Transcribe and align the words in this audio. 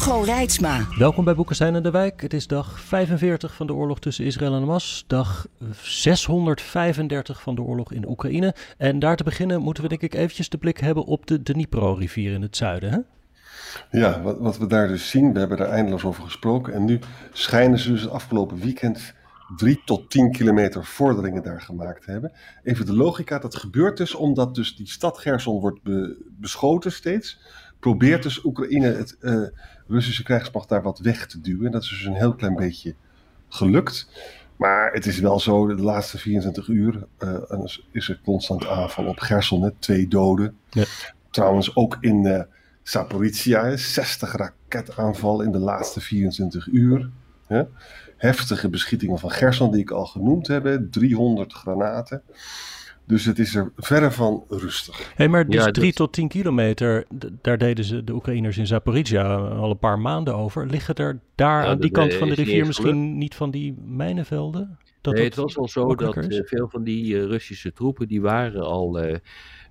Hugo 0.00 0.20
Reitsma. 0.20 0.86
Welkom 0.98 1.24
bij 1.24 1.34
Boekenstein 1.34 1.74
en 1.74 1.82
de 1.82 1.90
Wijk. 1.90 2.20
Het 2.20 2.32
is 2.32 2.46
dag 2.46 2.80
45 2.80 3.54
van 3.54 3.66
de 3.66 3.74
oorlog 3.74 4.00
tussen 4.00 4.24
Israël 4.24 4.54
en 4.54 4.60
Hamas. 4.60 5.04
Dag 5.06 5.46
635 5.82 7.42
van 7.42 7.54
de 7.54 7.62
oorlog 7.62 7.92
in 7.92 8.08
Oekraïne. 8.08 8.54
En 8.76 8.98
daar 8.98 9.16
te 9.16 9.24
beginnen 9.24 9.60
moeten 9.60 9.82
we 9.82 9.88
denk 9.88 10.00
ik 10.00 10.14
eventjes 10.14 10.48
de 10.48 10.58
blik 10.58 10.78
hebben 10.78 11.04
op 11.04 11.26
de 11.26 11.42
Dnipro-rivier 11.42 12.32
in 12.32 12.42
het 12.42 12.56
zuiden. 12.56 12.90
Hè? 12.90 12.98
Ja, 13.98 14.22
wat, 14.22 14.38
wat 14.38 14.58
we 14.58 14.66
daar 14.66 14.88
dus 14.88 15.10
zien, 15.10 15.32
we 15.32 15.38
hebben 15.38 15.58
daar 15.58 15.70
eindeloos 15.70 16.04
over 16.04 16.24
gesproken. 16.24 16.72
En 16.72 16.84
nu 16.84 16.98
schijnen 17.32 17.78
ze 17.78 17.90
dus 17.90 18.02
het 18.02 18.10
afgelopen 18.10 18.58
weekend 18.58 19.14
drie 19.56 19.82
tot 19.84 20.10
tien 20.10 20.32
kilometer 20.32 20.84
vorderingen 20.84 21.42
daar 21.42 21.60
gemaakt 21.60 22.06
hebben. 22.06 22.32
Even 22.62 22.86
de 22.86 22.94
logica, 22.94 23.38
dat 23.38 23.56
gebeurt 23.56 23.96
dus 23.96 24.14
omdat 24.14 24.54
dus 24.54 24.76
die 24.76 24.88
stad 24.88 25.18
Gerson 25.18 25.60
wordt 25.60 25.80
beschoten 26.40 26.92
steeds. 26.92 27.38
Probeert 27.80 28.22
dus 28.22 28.44
Oekraïne 28.44 28.86
het 28.86 29.16
uh, 29.20 29.46
Russische 29.88 30.22
krijgsmacht 30.22 30.68
daar 30.68 30.82
wat 30.82 30.98
weg 30.98 31.26
te 31.26 31.40
duwen. 31.40 31.70
Dat 31.70 31.82
is 31.82 31.88
dus 31.88 32.04
een 32.04 32.14
heel 32.14 32.34
klein 32.34 32.54
beetje 32.54 32.94
gelukt. 33.48 34.08
Maar 34.56 34.92
het 34.92 35.06
is 35.06 35.18
wel 35.18 35.40
zo, 35.40 35.66
de 35.66 35.82
laatste 35.82 36.18
24 36.18 36.68
uur 36.68 37.06
uh, 37.18 37.64
is 37.90 38.08
er 38.08 38.20
constant 38.24 38.66
aanval 38.66 39.06
op 39.06 39.18
Gerson. 39.18 39.62
Hè, 39.62 39.70
twee 39.78 40.08
doden. 40.08 40.56
Ja. 40.70 40.84
Trouwens 41.30 41.76
ook 41.76 41.96
in 42.00 42.24
uh, 42.24 42.42
Zaporizhia, 42.82 43.76
60 43.76 44.36
raketaanval 44.36 45.40
in 45.40 45.52
de 45.52 45.58
laatste 45.58 46.00
24 46.00 46.66
uur. 46.66 47.10
Hè 47.46 47.64
heftige 48.20 48.68
beschietingen 48.68 49.18
van 49.18 49.30
Gerson, 49.30 49.70
die 49.70 49.80
ik 49.80 49.90
al 49.90 50.06
genoemd 50.06 50.46
heb. 50.46 50.78
300 50.90 51.52
granaten. 51.52 52.22
Dus 53.10 53.24
het 53.24 53.38
is 53.38 53.54
er 53.54 53.72
verre 53.76 54.10
van 54.10 54.44
rustig. 54.48 55.12
Hey, 55.14 55.28
maar 55.28 55.46
dus 55.46 55.68
3 55.70 55.92
tot 55.92 56.12
10 56.12 56.28
kilometer, 56.28 57.06
daar 57.42 57.58
deden 57.58 57.84
ze 57.84 58.04
de 58.04 58.12
Oekraïners 58.12 58.58
in 58.58 58.66
Zaporizhia 58.66 59.36
al 59.36 59.70
een 59.70 59.78
paar 59.78 59.98
maanden 59.98 60.34
over. 60.34 60.66
Liggen 60.66 60.94
er 60.94 61.20
daar 61.34 61.64
aan 61.64 61.78
die 61.78 61.90
kant 61.90 62.14
van 62.14 62.28
de 62.28 62.34
rivier 62.34 62.66
misschien 62.66 63.18
niet 63.18 63.34
van 63.34 63.50
die 63.50 63.74
mijnenvelden? 63.84 64.78
Dat 65.00 65.14
nee, 65.14 65.24
het 65.24 65.34
was 65.34 65.58
al 65.58 65.68
zo 65.68 65.94
dat 65.94 66.16
uh, 66.16 66.40
veel 66.44 66.68
van 66.68 66.84
die 66.84 67.14
uh, 67.14 67.24
Russische 67.24 67.72
troepen 67.72 68.08
die 68.08 68.20
waren 68.20 68.62
al 68.62 69.04
uh, 69.04 69.14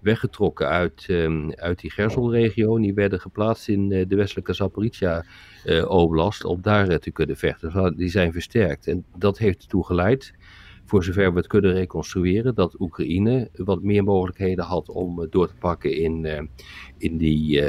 weggetrokken 0.02 0.68
uit, 0.68 1.06
um, 1.10 1.54
uit 1.54 1.80
die 1.80 1.92
Gerson-regio. 1.92 2.80
Die 2.80 2.94
werden 2.94 3.20
geplaatst 3.20 3.68
in 3.68 3.90
de 3.90 4.16
westelijke 4.16 4.54
Zaporizhia 4.54 5.26
uh, 5.66 5.90
Oblast 5.90 6.44
om 6.44 6.62
daar 6.62 6.90
uh, 6.90 6.96
te 6.96 7.12
kunnen 7.12 7.38
vechten. 7.38 7.72
Dus 7.74 7.96
die 7.96 8.10
zijn 8.10 8.32
versterkt. 8.32 8.88
En 8.88 9.06
dat 9.18 9.38
heeft 9.38 9.62
ertoe 9.62 9.86
geleid, 9.86 10.34
voor 10.90 11.04
zover 11.04 11.32
we 11.32 11.38
het 11.38 11.48
kunnen 11.48 11.74
reconstrueren, 11.74 12.56
dat 12.56 12.80
Oekraïne 12.80 13.50
wat 13.56 13.82
meer 13.82 14.04
mogelijkheden 14.04 14.66
had 14.66 14.90
om 14.90 15.20
uh, 15.20 15.28
door 15.30 15.48
te 15.48 15.56
pakken 15.60 15.98
in, 15.98 16.50
in 16.98 17.18
die, 17.18 17.62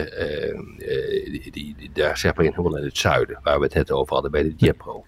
die, 1.51 1.51
die, 1.51 1.91
daar 1.93 2.19
zeg 2.19 2.35
maar 2.35 2.45
in, 2.45 2.51
helemaal 2.51 2.79
in 2.79 2.85
het 2.85 2.99
zuiden, 2.99 3.41
waar 3.43 3.59
we 3.59 3.65
het 3.65 3.75
net 3.75 3.91
over 3.91 4.12
hadden 4.12 4.31
bij 4.31 4.43
de 4.43 4.55
Djepro. 4.55 5.05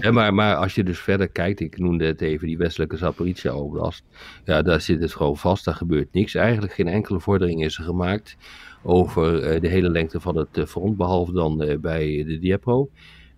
Ja, 0.00 0.10
maar, 0.10 0.34
maar 0.34 0.56
als 0.56 0.74
je 0.74 0.84
dus 0.84 0.98
verder 0.98 1.28
kijkt, 1.28 1.60
ik 1.60 1.78
noemde 1.78 2.06
het 2.06 2.20
even 2.20 2.46
die 2.46 2.58
westelijke 2.58 2.96
Zaporizhia 2.96 3.54
Oblast, 3.54 4.04
ja, 4.44 4.62
daar 4.62 4.80
zit 4.80 5.00
het 5.00 5.14
gewoon 5.14 5.36
vast, 5.36 5.64
daar 5.64 5.74
gebeurt 5.74 6.12
niks. 6.12 6.34
Eigenlijk 6.34 6.72
geen 6.72 6.88
enkele 6.88 7.20
vordering 7.20 7.64
is 7.64 7.78
er 7.78 7.84
gemaakt 7.84 8.36
over 8.82 9.42
eh, 9.42 9.60
de 9.60 9.68
hele 9.68 9.90
lengte 9.90 10.20
van 10.20 10.36
het 10.36 10.58
eh, 10.58 10.64
front, 10.64 10.96
behalve 10.96 11.32
dan 11.32 11.62
eh, 11.62 11.78
bij 11.78 12.24
de 12.26 12.38
Diepo. 12.38 12.90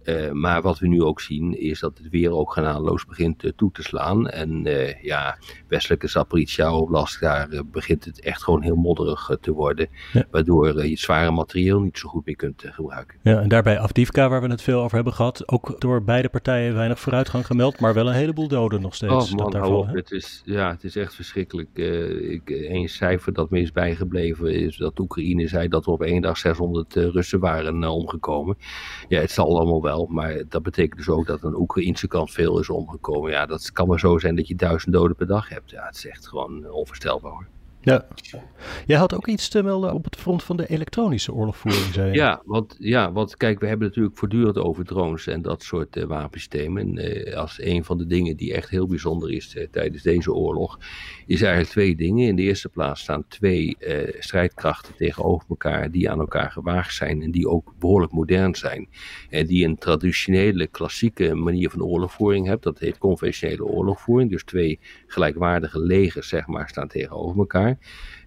Uh, 0.04 0.30
maar 0.30 0.62
wat 0.62 0.78
we 0.78 0.88
nu 0.88 1.02
ook 1.02 1.20
zien 1.20 1.60
is 1.60 1.80
dat 1.80 1.98
het 1.98 2.08
weer 2.08 2.32
ook 2.32 2.52
genadeloos 2.52 3.06
begint 3.06 3.44
uh, 3.44 3.50
toe 3.56 3.70
te 3.72 3.82
slaan. 3.82 4.28
En 4.28 4.66
uh, 4.66 5.02
ja, 5.02 5.38
westelijke 5.68 6.08
Zaporizhia 6.08 6.74
Oblast, 6.74 7.20
daar 7.20 7.48
begint 7.70 8.04
het 8.04 8.20
echt 8.20 8.42
gewoon 8.42 8.62
heel 8.62 8.76
modderig 8.76 9.30
te 9.40 9.52
worden. 9.52 9.88
Ja. 10.12 10.24
Waardoor 10.30 10.86
je 10.86 10.96
zware 10.96 11.30
materieel 11.30 11.80
niet 11.80 11.98
zo 11.98 12.08
goed 12.08 12.26
meer 12.26 12.36
kunt 12.36 12.64
gebruiken. 12.66 13.18
Ja, 13.22 13.40
en 13.40 13.48
daarbij 13.48 13.78
Afdivka, 13.78 14.28
waar 14.28 14.42
we 14.42 14.48
het 14.48 14.62
veel 14.62 14.82
over 14.82 14.94
hebben 14.94 15.12
gehad. 15.12 15.48
Ook 15.48 15.80
door 15.80 16.04
beide 16.04 16.28
partijen 16.28 16.74
weinig 16.74 17.00
vooruitgang 17.00 17.46
gemeld, 17.46 17.80
maar 17.80 17.94
wel 17.94 18.08
een 18.08 18.14
heleboel 18.14 18.48
doden 18.48 18.80
nog 18.80 18.94
steeds. 18.94 19.32
Oh 19.32 19.38
man, 19.38 19.64
op. 19.64 19.86
Het 19.86 20.10
is, 20.10 20.42
ja, 20.44 20.70
het 20.70 20.84
is 20.84 20.96
echt 20.96 21.14
verschrikkelijk. 21.14 21.76
ik, 21.76 22.50
een 22.50 22.88
cijfer 22.88 23.32
dat 23.32 23.50
me 23.50 23.60
is 23.60 23.72
bijgebleven 23.72 24.54
is 24.54 24.76
dat 24.76 24.98
Oekraïne 24.98 25.48
zei 25.48 25.68
dat 25.68 25.86
er 25.86 25.92
op 25.92 26.02
één 26.02 26.22
dag 26.22 26.38
600 26.38 26.94
Russen 26.94 27.40
waren 27.40 27.84
omgekomen. 27.84 28.56
Ja, 29.08 29.20
het 29.20 29.30
zal 29.30 29.56
allemaal 29.56 29.82
wel 29.82 29.91
maar 30.08 30.42
dat 30.48 30.62
betekent 30.62 30.96
dus 30.96 31.08
ook 31.08 31.26
dat 31.26 31.44
aan 31.44 31.50
de 31.50 31.60
Oekraïnse 31.60 32.08
kant 32.08 32.30
veel 32.30 32.58
is 32.58 32.68
omgekomen. 32.68 33.30
Ja, 33.30 33.46
dat 33.46 33.72
kan 33.72 33.88
maar 33.88 33.98
zo 33.98 34.18
zijn 34.18 34.36
dat 34.36 34.48
je 34.48 34.54
duizend 34.54 34.94
doden 34.94 35.16
per 35.16 35.26
dag 35.26 35.48
hebt. 35.48 35.70
Ja, 35.70 35.86
het 35.86 35.96
is 35.96 36.06
echt 36.06 36.26
gewoon 36.28 36.70
onvoorstelbaar 36.70 37.32
hoor. 37.32 37.46
Ja. 37.82 38.06
Jij 38.86 38.98
had 38.98 39.14
ook 39.14 39.26
iets 39.26 39.48
te 39.48 39.62
melden 39.62 39.94
op 39.94 40.04
het 40.04 40.16
front 40.16 40.42
van 40.42 40.56
de 40.56 40.68
elektronische 40.68 41.32
oorlogvoering, 41.32 41.84
zei 41.92 42.10
je. 42.10 42.14
Ja, 42.16 42.42
want, 42.44 42.76
ja, 42.78 43.12
want 43.12 43.36
kijk, 43.36 43.60
we 43.60 43.66
hebben 43.66 43.86
natuurlijk 43.86 44.18
voortdurend 44.18 44.58
over 44.58 44.84
drones 44.84 45.26
en 45.26 45.42
dat 45.42 45.62
soort 45.62 45.96
uh, 45.96 46.04
wapensystemen. 46.04 46.82
En 46.82 47.28
uh, 47.28 47.36
als 47.36 47.62
een 47.62 47.84
van 47.84 47.98
de 47.98 48.06
dingen 48.06 48.36
die 48.36 48.54
echt 48.54 48.70
heel 48.70 48.86
bijzonder 48.86 49.30
is 49.32 49.54
uh, 49.54 49.66
tijdens 49.70 50.02
deze 50.02 50.32
oorlog, 50.32 50.78
is 51.26 51.40
eigenlijk 51.40 51.70
twee 51.70 51.96
dingen. 51.96 52.28
In 52.28 52.36
de 52.36 52.42
eerste 52.42 52.68
plaats 52.68 53.00
staan 53.00 53.24
twee 53.28 53.76
strijdkrachten 54.18 54.94
tegenover 54.96 55.48
elkaar 55.48 55.90
die 55.90 56.10
aan 56.10 56.20
elkaar 56.20 56.50
gewaagd 56.50 56.94
zijn 56.94 57.22
en 57.22 57.30
die 57.30 57.48
ook 57.48 57.72
behoorlijk 57.78 58.12
modern 58.12 58.54
zijn. 58.54 58.88
En 59.30 59.46
die 59.46 59.64
een 59.64 59.78
traditionele, 59.78 60.66
klassieke 60.66 61.34
manier 61.34 61.70
van 61.70 61.82
oorlogvoering 61.82 62.46
hebben. 62.46 62.72
Dat 62.72 62.80
heet 62.80 62.98
conventionele 62.98 63.64
oorlogvoering. 63.64 64.30
Dus 64.30 64.44
twee 64.44 64.78
gelijkwaardige 65.06 65.80
legers, 65.80 66.28
zeg 66.28 66.46
maar, 66.46 66.68
staan 66.68 66.88
tegenover 66.88 67.38
elkaar. 67.38 67.71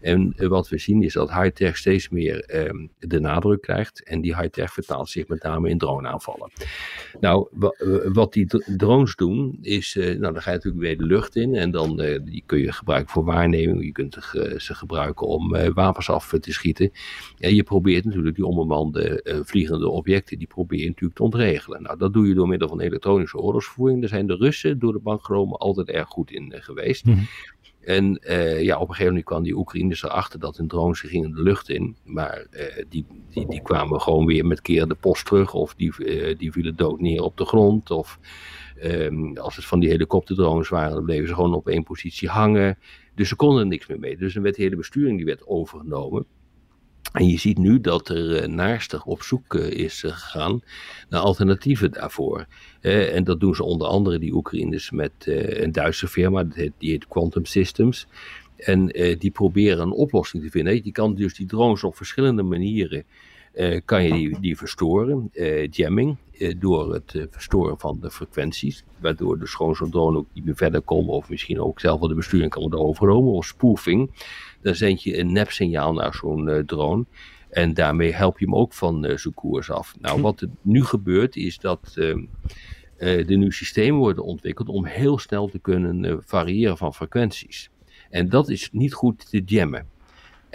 En 0.02 0.34
eh, 0.38 0.48
wat 0.48 0.70
we 0.70 0.78
zien 0.78 1.04
is 1.04 1.14
dat 1.14 1.34
high-tech 1.34 1.78
steeds 1.78 2.10
meer 2.10 2.40
ehm, 2.40 2.88
de 3.00 3.20
nadruk 3.20 3.62
krijgt. 3.62 4.04
En 4.04 4.22
die 4.22 4.36
high-tech 4.36 4.74
vertaalt 4.74 5.10
zich 5.10 5.28
met 5.28 5.44
name 5.44 5.70
in 5.70 5.78
droneaanvallen. 5.78 6.52
Nou, 7.20 7.48
eh, 7.60 7.88
wat 8.14 8.34
die 8.34 8.46
drones 8.78 9.16
doen, 9.16 9.58
is, 9.62 9.96
uh, 9.96 10.06
nou 10.06 10.34
dan 10.34 10.42
ga 10.42 10.50
je 10.50 10.56
natuurlijk 10.56 10.84
weer 10.84 10.98
de 10.98 11.06
lucht 11.06 11.36
in. 11.36 11.56
En 11.56 11.72
dan 11.72 11.96
die 12.24 12.44
kun 12.46 12.60
je 12.60 12.72
gebruiken 12.72 13.12
voor 13.12 13.24
waarneming. 13.24 13.84
Je 13.84 13.92
kunt 13.92 14.14
ze 14.58 14.76
gebruiken 14.76 15.28
om 15.28 15.74
wapens 15.74 16.10
af 16.10 16.34
te 16.40 16.54
schieten. 16.54 16.92
En 17.38 17.56
je 17.56 17.64
probeert 17.64 18.06
natuurlijk 18.06 18.36
die 18.36 18.46
onbemande 18.46 19.22
vliegende 19.46 19.90
objecten, 19.90 20.38
die 20.38 20.48
probeer 20.48 20.86
natuurlijk 20.86 21.16
te 21.16 21.24
ontregelen. 21.24 21.82
Nou, 21.82 21.98
dat 21.98 22.14
doe 22.14 22.28
je 22.28 22.34
door 22.34 22.48
middel 22.48 22.68
van 22.68 22.80
elektronische 22.80 23.38
oorlogsvoering. 23.38 24.00
Daar 24.00 24.10
zijn 24.10 24.28
de 24.28 24.36
Russen 24.36 24.80
door 24.80 24.94
de 24.94 25.00
bankromen 25.00 25.58
altijd 25.58 25.90
erg 25.90 26.08
goed 26.08 26.32
in 26.32 26.54
geweest. 26.56 27.06
Mm 27.06 27.28
en 27.86 28.20
uh, 28.24 28.62
ja, 28.62 28.76
op 28.76 28.82
een 28.82 28.88
gegeven 28.88 29.08
moment 29.08 29.26
kwam 29.26 29.44
die 29.44 29.58
Oekraïners 29.58 30.04
erachter 30.04 30.40
dat 30.40 30.58
hun 30.58 30.68
drones 30.68 31.00
gingen 31.00 31.32
de 31.32 31.42
lucht 31.42 31.70
in. 31.70 31.96
Maar 32.04 32.46
uh, 32.52 32.84
die, 32.90 33.06
die, 33.30 33.48
die 33.48 33.62
kwamen 33.62 34.02
gewoon 34.02 34.26
weer 34.26 34.46
met 34.46 34.62
keer 34.62 34.88
de 34.88 34.96
post 34.96 35.26
terug. 35.26 35.54
Of 35.54 35.76
die, 35.76 35.94
uh, 35.98 36.38
die 36.38 36.52
vielen 36.52 36.76
dood 36.76 37.00
neer 37.00 37.22
op 37.22 37.38
de 37.38 37.46
grond. 37.46 37.92
Of 37.92 38.20
um, 38.84 39.38
als 39.38 39.56
het 39.56 39.66
van 39.66 39.80
die 39.80 39.90
helikopterdrones 39.90 40.70
waren, 40.70 40.94
dan 40.94 41.06
bleven 41.06 41.28
ze 41.28 41.34
gewoon 41.34 41.54
op 41.54 41.68
één 41.68 41.84
positie 41.84 42.30
hangen. 42.30 42.78
Dus 43.16 43.30
ze 43.30 43.36
konden 43.36 43.60
er 43.60 43.68
niks 43.68 43.88
meer 43.88 44.00
mee. 44.00 44.18
Dus 44.18 44.34
dan 44.34 44.44
werd 44.44 44.56
de 44.56 44.62
hele 44.62 44.76
besturing 44.76 45.18
die 45.18 45.26
werd 45.26 45.48
overgenomen. 45.48 46.26
En 47.12 47.28
je 47.28 47.40
ziet 47.40 47.58
nu 47.58 47.82
dat 47.82 48.10
er 48.10 48.42
uh, 48.42 48.48
naarstig 48.48 49.06
op 49.06 49.22
zoek 49.22 49.54
uh, 49.54 49.70
is 49.70 50.04
uh, 50.04 50.12
gegaan 50.12 50.62
naar 51.10 51.22
alternatieven 51.22 51.92
daarvoor. 51.92 52.46
en 52.82 53.24
dat 53.24 53.40
doen 53.40 53.56
ze 53.56 53.64
onder 53.64 53.88
andere 53.88 54.20
die 54.20 54.34
Oekraïners 54.34 54.92
met 54.92 55.12
een 55.26 55.72
Duitse 55.72 56.08
firma, 56.08 56.44
die 56.44 56.74
heet 56.78 57.08
Quantum 57.08 57.46
Systems. 57.46 58.08
En 58.58 58.86
die 59.20 59.32
proberen 59.32 59.80
een 59.80 59.92
oplossing 59.92 60.44
te 60.44 60.50
vinden. 60.50 60.84
Je 60.84 60.92
kan 60.92 61.16
dus 61.16 61.36
die 61.36 61.46
drones 61.46 61.84
op 61.84 61.96
verschillende 61.96 62.44
manieren 62.44 63.06
kan 63.86 64.04
je 64.04 64.12
die, 64.12 64.40
die 64.40 64.58
verstoren. 64.58 65.32
jamming, 65.70 66.18
door 66.58 66.94
het 66.94 67.28
verstoren 67.32 67.80
van 67.80 67.98
de 68.02 68.12
frequenties. 68.12 68.84
Waardoor 69.00 69.48
zo'n 69.48 69.90
drone 69.90 70.18
ook 70.18 70.28
niet 70.34 70.46
meer 70.46 70.56
verder 70.56 70.82
komt. 70.82 71.10
Of 71.10 71.30
misschien 71.30 71.60
ook 71.60 71.80
zelf 71.80 72.00
wel 72.00 72.10
de 72.10 72.16
besturing 72.16 72.50
kan 72.50 72.62
worden 72.62 72.80
overgenomen. 72.80 73.32
Of 73.32 73.46
spoofing 73.46 74.10
dan 74.66 74.76
zend 74.76 75.04
je 75.04 75.18
een 75.18 75.32
nepsignaal 75.32 75.94
naar 75.94 76.14
zo'n 76.14 76.48
uh, 76.48 76.60
drone. 76.60 77.06
En 77.50 77.74
daarmee 77.74 78.14
help 78.14 78.40
je 78.40 78.46
hem 78.46 78.56
ook 78.56 78.74
van 78.74 79.06
uh, 79.06 79.18
zijn 79.18 79.34
koers 79.34 79.72
af. 79.72 79.96
Nou, 80.02 80.22
wat 80.22 80.42
er 80.42 80.50
nu 80.62 80.84
gebeurt 80.84 81.36
is 81.36 81.58
dat 81.58 81.96
uh, 81.96 82.18
er 82.98 83.38
nu 83.38 83.52
systemen 83.52 84.00
worden 84.00 84.24
ontwikkeld 84.24 84.68
om 84.68 84.86
heel 84.86 85.20
snel 85.20 85.48
te 85.48 85.60
kunnen 85.60 86.24
variëren 86.26 86.78
van 86.78 86.94
frequenties. 86.94 87.70
En 88.10 88.30
dat 88.30 88.50
is 88.50 88.70
niet 88.72 88.94
goed 88.94 89.30
te 89.30 89.42
jammen. 89.46 89.88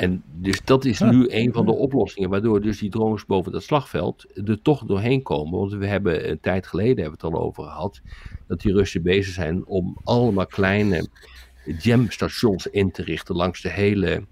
En 0.00 0.22
dus 0.34 0.64
dat 0.64 0.84
is 0.84 1.00
nu 1.00 1.26
een 1.28 1.52
van 1.52 1.66
de 1.66 1.72
oplossingen, 1.72 2.30
waardoor 2.30 2.60
dus 2.60 2.78
die 2.78 2.90
drones 2.90 3.26
boven 3.26 3.52
dat 3.52 3.62
slagveld 3.62 4.26
er 4.44 4.62
toch 4.62 4.84
doorheen 4.84 5.22
komen. 5.22 5.58
Want 5.58 5.72
we 5.72 5.86
hebben 5.86 6.30
een 6.30 6.40
tijd 6.40 6.66
geleden 6.66 7.02
hebben 7.02 7.20
we 7.20 7.26
het 7.26 7.34
al 7.34 7.42
over 7.42 7.64
gehad, 7.64 8.00
dat 8.46 8.60
die 8.60 8.72
Russen 8.72 9.02
bezig 9.02 9.34
zijn 9.34 9.66
om 9.66 9.98
allemaal 10.04 10.46
kleine 10.46 11.08
jamstations 11.64 12.66
in 12.66 12.90
te 12.90 13.02
richten 13.02 13.36
langs, 13.36 13.60
de 13.60 13.70
hele, 13.70 14.24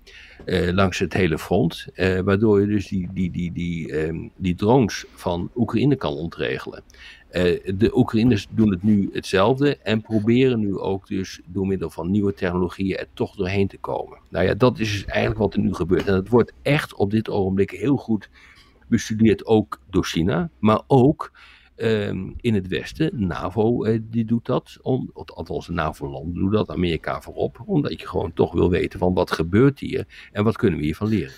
uh, 0.44 0.72
langs 0.72 0.98
het 0.98 1.12
hele 1.12 1.38
front. 1.38 1.86
Uh, 1.94 2.20
waardoor 2.20 2.60
je 2.60 2.66
dus 2.66 2.88
die, 2.88 3.08
die, 3.12 3.30
die, 3.30 3.52
die, 3.52 4.06
um, 4.06 4.30
die 4.36 4.54
drones 4.54 5.04
van 5.14 5.50
Oekraïne 5.56 5.96
kan 5.96 6.12
ontregelen. 6.12 6.82
Uh, 7.32 7.42
de 7.74 7.90
Oekraïners 7.96 8.46
doen 8.50 8.70
het 8.70 8.82
nu 8.82 9.10
hetzelfde 9.12 9.76
en 9.76 10.00
proberen 10.00 10.60
nu 10.60 10.78
ook 10.78 11.06
dus 11.06 11.40
door 11.46 11.66
middel 11.66 11.90
van 11.90 12.10
nieuwe 12.10 12.34
technologieën 12.34 12.96
er 12.96 13.08
toch 13.14 13.36
doorheen 13.36 13.68
te 13.68 13.78
komen. 13.78 14.18
Nou 14.28 14.44
ja, 14.44 14.54
dat 14.54 14.78
is 14.78 14.92
dus 14.92 15.04
eigenlijk 15.04 15.40
wat 15.40 15.54
er 15.54 15.60
nu 15.60 15.74
gebeurt. 15.74 16.06
En 16.06 16.14
dat 16.14 16.28
wordt 16.28 16.52
echt 16.62 16.94
op 16.94 17.10
dit 17.10 17.28
ogenblik 17.28 17.70
heel 17.70 17.96
goed 17.96 18.28
bestudeerd, 18.86 19.46
ook 19.46 19.80
door 19.90 20.04
China, 20.04 20.50
maar 20.58 20.80
ook 20.86 21.32
um, 21.78 22.34
in 22.40 22.54
het 22.54 22.68
Westen. 22.68 23.26
NAVO 23.26 23.84
uh, 23.84 23.98
die 24.02 24.24
doet 24.24 24.46
dat, 24.46 24.78
om, 24.82 25.10
althans 25.12 25.66
de 25.66 25.72
NAVO-landen 25.72 26.34
doen 26.34 26.50
dat, 26.50 26.70
Amerika 26.70 27.20
voorop, 27.20 27.62
omdat 27.66 28.00
je 28.00 28.06
gewoon 28.06 28.32
toch 28.32 28.52
wil 28.52 28.70
weten 28.70 28.98
van 28.98 29.14
wat 29.14 29.30
gebeurt 29.30 29.78
hier 29.78 30.28
en 30.32 30.44
wat 30.44 30.56
kunnen 30.56 30.78
we 30.78 30.84
hiervan 30.84 31.08
leren. 31.08 31.34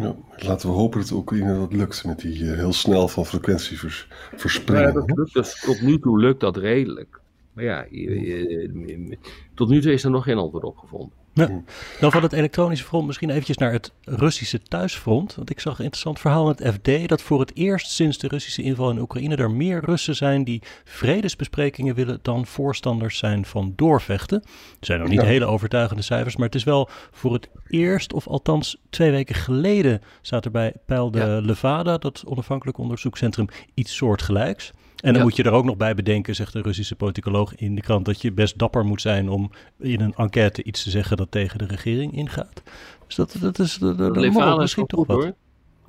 Ja, 0.00 0.16
laten 0.36 0.68
we 0.68 0.74
hopen 0.74 1.00
dat 1.00 1.10
Oekraïne 1.10 1.58
dat 1.58 1.72
lukt 1.72 2.04
met 2.04 2.20
die 2.20 2.38
uh, 2.38 2.54
heel 2.54 2.72
snel 2.72 3.08
van 3.08 3.26
frequentie 3.26 3.78
vers, 3.78 4.08
verspringen. 4.36 4.82
Ja, 4.82 4.92
dat 4.92 5.10
lukt, 5.16 5.32
dus 5.32 5.60
tot 5.60 5.80
nu 5.80 5.98
toe 5.98 6.18
lukt 6.18 6.40
dat 6.40 6.56
redelijk. 6.56 7.20
Maar 7.52 7.64
ja, 7.64 7.86
je, 7.90 8.20
je, 8.20 9.18
tot 9.54 9.68
nu 9.68 9.80
toe 9.80 9.92
is 9.92 10.04
er 10.04 10.10
nog 10.10 10.24
geen 10.24 10.36
antwoord 10.36 10.64
op 10.64 10.76
gevonden. 10.76 11.17
Ja. 11.38 11.62
Dan 12.00 12.12
van 12.12 12.22
het 12.22 12.32
elektronische 12.32 12.84
front 12.84 13.06
misschien 13.06 13.30
eventjes 13.30 13.56
naar 13.56 13.72
het 13.72 13.92
Russische 14.04 14.62
thuisfront. 14.62 15.34
Want 15.34 15.50
ik 15.50 15.60
zag 15.60 15.78
een 15.78 15.84
interessant 15.84 16.20
verhaal 16.20 16.50
in 16.50 16.56
het 16.56 16.74
FD 16.74 17.08
dat 17.08 17.22
voor 17.22 17.40
het 17.40 17.56
eerst 17.56 17.90
sinds 17.90 18.18
de 18.18 18.28
Russische 18.28 18.62
inval 18.62 18.90
in 18.90 18.98
Oekraïne 18.98 19.36
er 19.36 19.50
meer 19.50 19.84
Russen 19.84 20.16
zijn 20.16 20.44
die 20.44 20.62
vredesbesprekingen 20.84 21.94
willen 21.94 22.18
dan 22.22 22.46
voorstanders 22.46 23.18
zijn 23.18 23.44
van 23.44 23.72
doorvechten. 23.76 24.42
Er 24.80 24.86
zijn 24.86 25.00
nog 25.00 25.08
niet 25.08 25.22
hele 25.22 25.46
overtuigende 25.46 26.02
cijfers, 26.02 26.36
maar 26.36 26.46
het 26.46 26.54
is 26.54 26.64
wel 26.64 26.88
voor 27.10 27.32
het 27.32 27.48
eerst, 27.68 28.12
of 28.12 28.26
althans 28.26 28.76
twee 28.90 29.10
weken 29.10 29.34
geleden, 29.34 30.02
staat 30.22 30.44
er 30.44 30.50
bij 30.50 30.72
Peil 30.86 31.10
de 31.10 31.18
ja. 31.18 31.40
Levada, 31.40 31.98
dat 31.98 32.22
onafhankelijk 32.26 32.78
onderzoekscentrum, 32.78 33.48
iets 33.74 33.96
soortgelijks. 33.96 34.72
En 35.02 35.12
dan 35.12 35.22
moet 35.22 35.36
je 35.36 35.42
er 35.42 35.52
ook 35.52 35.64
nog 35.64 35.76
bij 35.76 35.94
bedenken, 35.94 36.34
zegt 36.34 36.52
de 36.52 36.62
Russische 36.62 36.96
politicoloog 36.96 37.54
in 37.54 37.74
de 37.74 37.80
krant, 37.80 38.04
dat 38.04 38.22
je 38.22 38.32
best 38.32 38.58
dapper 38.58 38.84
moet 38.84 39.00
zijn 39.00 39.28
om 39.28 39.50
in 39.78 40.00
een 40.00 40.14
enquête 40.16 40.62
iets 40.62 40.82
te 40.82 40.90
zeggen 40.90 41.16
dat 41.16 41.30
tegen 41.30 41.58
de 41.58 41.66
regering 41.66 42.12
ingaat. 42.12 42.62
Dus 43.06 43.14
dat, 43.14 43.36
dat 43.40 43.58
is 43.58 43.76
dat, 43.76 43.98
dat 43.98 44.16
Levada 44.16 44.56
misschien 44.56 44.86
toch 44.86 44.98
goed, 44.98 45.08
wat. 45.08 45.22
Hoor. 45.22 45.34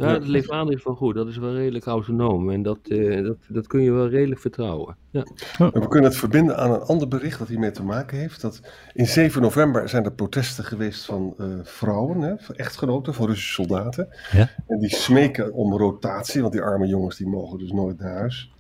Ja, 0.07 0.13
het 0.13 0.27
Levada 0.27 0.71
is 0.71 0.83
wel 0.83 0.95
goed. 0.95 1.15
Dat 1.15 1.27
is 1.27 1.37
wel 1.37 1.53
redelijk 1.53 1.85
autonoom. 1.85 2.49
En 2.49 2.61
dat, 2.61 2.77
uh, 2.83 3.25
dat, 3.25 3.37
dat 3.47 3.67
kun 3.67 3.81
je 3.81 3.91
wel 3.91 4.07
redelijk 4.07 4.41
vertrouwen. 4.41 4.95
Ja. 5.09 5.25
We 5.57 5.87
kunnen 5.87 6.09
het 6.09 6.19
verbinden 6.19 6.57
aan 6.57 6.71
een 6.71 6.81
ander 6.81 7.07
bericht 7.07 7.39
dat 7.39 7.47
hiermee 7.47 7.71
te 7.71 7.83
maken 7.83 8.17
heeft. 8.17 8.41
Dat 8.41 8.61
in 8.93 9.07
7 9.07 9.41
november 9.41 9.89
zijn 9.89 10.05
er 10.05 10.11
protesten 10.11 10.63
geweest 10.63 11.05
van 11.05 11.33
uh, 11.37 11.47
vrouwen, 11.63 12.21
hè, 12.21 12.37
van 12.37 12.55
echtgenoten, 12.55 13.13
van 13.13 13.25
Russische 13.25 13.53
soldaten. 13.53 14.07
Ja? 14.31 14.49
En 14.67 14.79
die 14.79 14.95
smeken 14.95 15.53
om 15.53 15.73
rotatie, 15.73 16.41
want 16.41 16.53
die 16.53 16.61
arme 16.61 16.87
jongens 16.87 17.17
die 17.17 17.27
mogen 17.27 17.57
dus 17.57 17.71
nooit 17.71 17.99
naar 17.99 18.13
huis. 18.13 18.53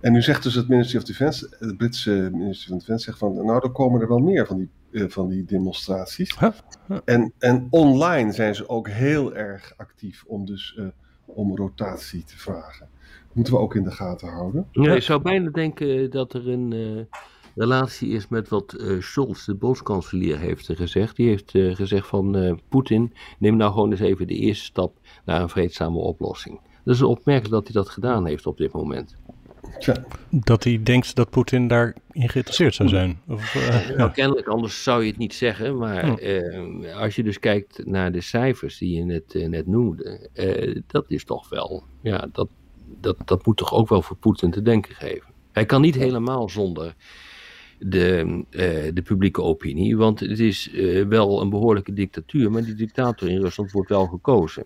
En 0.00 0.12
nu 0.12 0.22
zegt 0.22 0.42
dus 0.42 0.54
het 0.54 0.68
Ministry 0.68 0.98
of 0.98 1.04
Defense, 1.04 1.56
het 1.58 1.76
Britse 1.76 2.28
Ministry 2.32 2.68
van 2.68 2.78
Defense, 2.78 3.04
zegt 3.04 3.18
van, 3.18 3.34
nou, 3.34 3.60
er 3.62 3.70
komen 3.70 4.00
er 4.00 4.08
wel 4.08 4.18
meer 4.18 4.46
van 4.46 4.56
die, 4.56 4.70
van 4.92 5.28
die 5.28 5.44
demonstraties. 5.44 6.38
Huh? 6.38 6.50
Huh. 6.88 6.98
En, 7.04 7.32
en 7.38 7.66
online 7.70 8.32
zijn 8.32 8.54
ze 8.54 8.68
ook 8.68 8.88
heel 8.88 9.34
erg 9.34 9.74
actief 9.76 10.24
om 10.26 10.46
dus 10.46 10.76
uh, 10.78 10.86
om 11.24 11.56
rotatie 11.56 12.24
te 12.24 12.38
vragen. 12.38 12.88
Moeten 13.32 13.52
we 13.52 13.58
ook 13.58 13.74
in 13.74 13.84
de 13.84 13.90
gaten 13.90 14.28
houden. 14.28 14.68
Ja, 14.70 14.94
je 14.94 15.00
zou 15.00 15.22
bijna 15.22 15.50
denken 15.50 16.10
dat 16.10 16.32
er 16.32 16.48
een 16.48 16.72
uh, 16.72 17.02
relatie 17.54 18.08
is 18.08 18.28
met 18.28 18.48
wat 18.48 18.84
Scholz, 18.98 19.44
de 19.44 19.54
bondskanselier, 19.54 20.38
heeft 20.38 20.70
gezegd. 20.72 21.16
Die 21.16 21.28
heeft 21.28 21.50
gezegd 21.50 22.06
van 22.06 22.60
Poetin, 22.68 23.12
neem 23.38 23.56
nou 23.56 23.72
gewoon 23.72 23.90
eens 23.90 24.00
even 24.00 24.26
de 24.26 24.34
eerste 24.34 24.64
stap 24.64 24.98
naar 25.24 25.42
een 25.42 25.48
vreedzame 25.48 25.98
oplossing. 25.98 26.60
Dat 26.84 26.94
is 26.94 27.02
opmerkelijk 27.02 27.54
dat 27.54 27.64
hij 27.64 27.82
dat 27.82 27.88
gedaan 27.88 28.26
heeft 28.26 28.46
op 28.46 28.56
dit 28.56 28.72
moment. 28.72 29.16
Dat 30.30 30.64
hij 30.64 30.82
denkt 30.82 31.14
dat 31.14 31.30
Poetin 31.30 31.68
daarin 31.68 31.94
geïnteresseerd 32.12 32.74
zou 32.74 32.88
zijn. 32.88 33.20
Of, 33.28 33.54
uh, 33.54 33.96
nou, 33.96 34.10
kennelijk, 34.10 34.46
anders 34.46 34.82
zou 34.82 35.02
je 35.02 35.10
het 35.10 35.18
niet 35.18 35.34
zeggen. 35.34 35.78
Maar 35.78 36.22
uh, 36.22 36.96
als 36.96 37.16
je 37.16 37.22
dus 37.22 37.38
kijkt 37.38 37.86
naar 37.86 38.12
de 38.12 38.20
cijfers 38.20 38.78
die 38.78 38.96
je 38.96 39.04
net, 39.04 39.34
uh, 39.34 39.48
net 39.48 39.66
noemde, 39.66 40.28
dat 40.86 41.04
is 41.08 41.24
toch 41.24 41.48
wel, 41.48 41.84
ja, 42.00 42.28
dat, 42.32 42.48
dat, 43.00 43.16
dat 43.24 43.46
moet 43.46 43.56
toch 43.56 43.74
ook 43.74 43.88
wel 43.88 44.02
voor 44.02 44.16
Poetin 44.16 44.50
te 44.50 44.62
denken 44.62 44.94
geven. 44.94 45.32
Hij 45.52 45.66
kan 45.66 45.80
niet 45.80 45.94
helemaal 45.94 46.48
zonder 46.48 46.94
de, 47.78 48.44
de 48.94 49.02
publieke 49.04 49.42
opinie, 49.42 49.96
want 49.96 50.20
het 50.20 50.40
is 50.40 50.70
wel 51.08 51.40
een 51.40 51.50
behoorlijke 51.50 51.92
dictatuur, 51.92 52.50
maar 52.50 52.64
die 52.64 52.74
dictator 52.74 53.28
in 53.28 53.40
Rusland 53.40 53.72
wordt 53.72 53.88
wel 53.88 54.06
gekozen. 54.06 54.64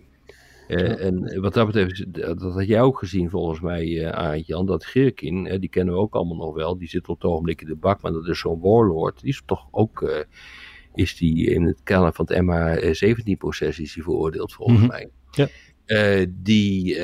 Uh, 0.67 1.05
en 1.05 1.41
wat 1.41 1.53
dat 1.53 1.65
betreft, 1.65 2.13
dat 2.13 2.53
had 2.53 2.67
jij 2.67 2.81
ook 2.81 2.99
gezien 2.99 3.29
volgens 3.29 3.59
mij, 3.59 3.87
uh, 3.87 4.09
Aart-Jan, 4.09 4.65
dat 4.65 4.85
Geerkin, 4.85 5.45
uh, 5.45 5.59
die 5.59 5.69
kennen 5.69 5.93
we 5.93 5.99
ook 5.99 6.15
allemaal 6.15 6.37
nog 6.37 6.55
wel, 6.55 6.77
die 6.77 6.87
zit 6.87 7.07
op 7.07 7.21
het 7.21 7.31
ogenblik 7.31 7.61
in 7.61 7.67
de 7.67 7.75
bak, 7.75 8.01
maar 8.01 8.11
dat 8.11 8.27
is 8.27 8.39
zo'n 8.39 8.59
warlord, 8.59 9.21
die 9.21 9.29
is 9.29 9.41
toch 9.45 9.67
ook, 9.71 10.25
is 10.93 11.17
die 11.17 11.49
in 11.49 11.63
het 11.63 11.83
kader 11.83 12.13
van 12.13 12.27
het 12.27 12.43
MH17-proces 12.43 13.79
is 13.79 13.93
die 13.93 14.03
veroordeeld 14.03 14.53
volgens 14.53 14.79
mm 14.79 14.89
-hmm. 14.89 14.93
mij. 14.93 15.09
Ja. 15.31 16.25
die, 16.39 16.97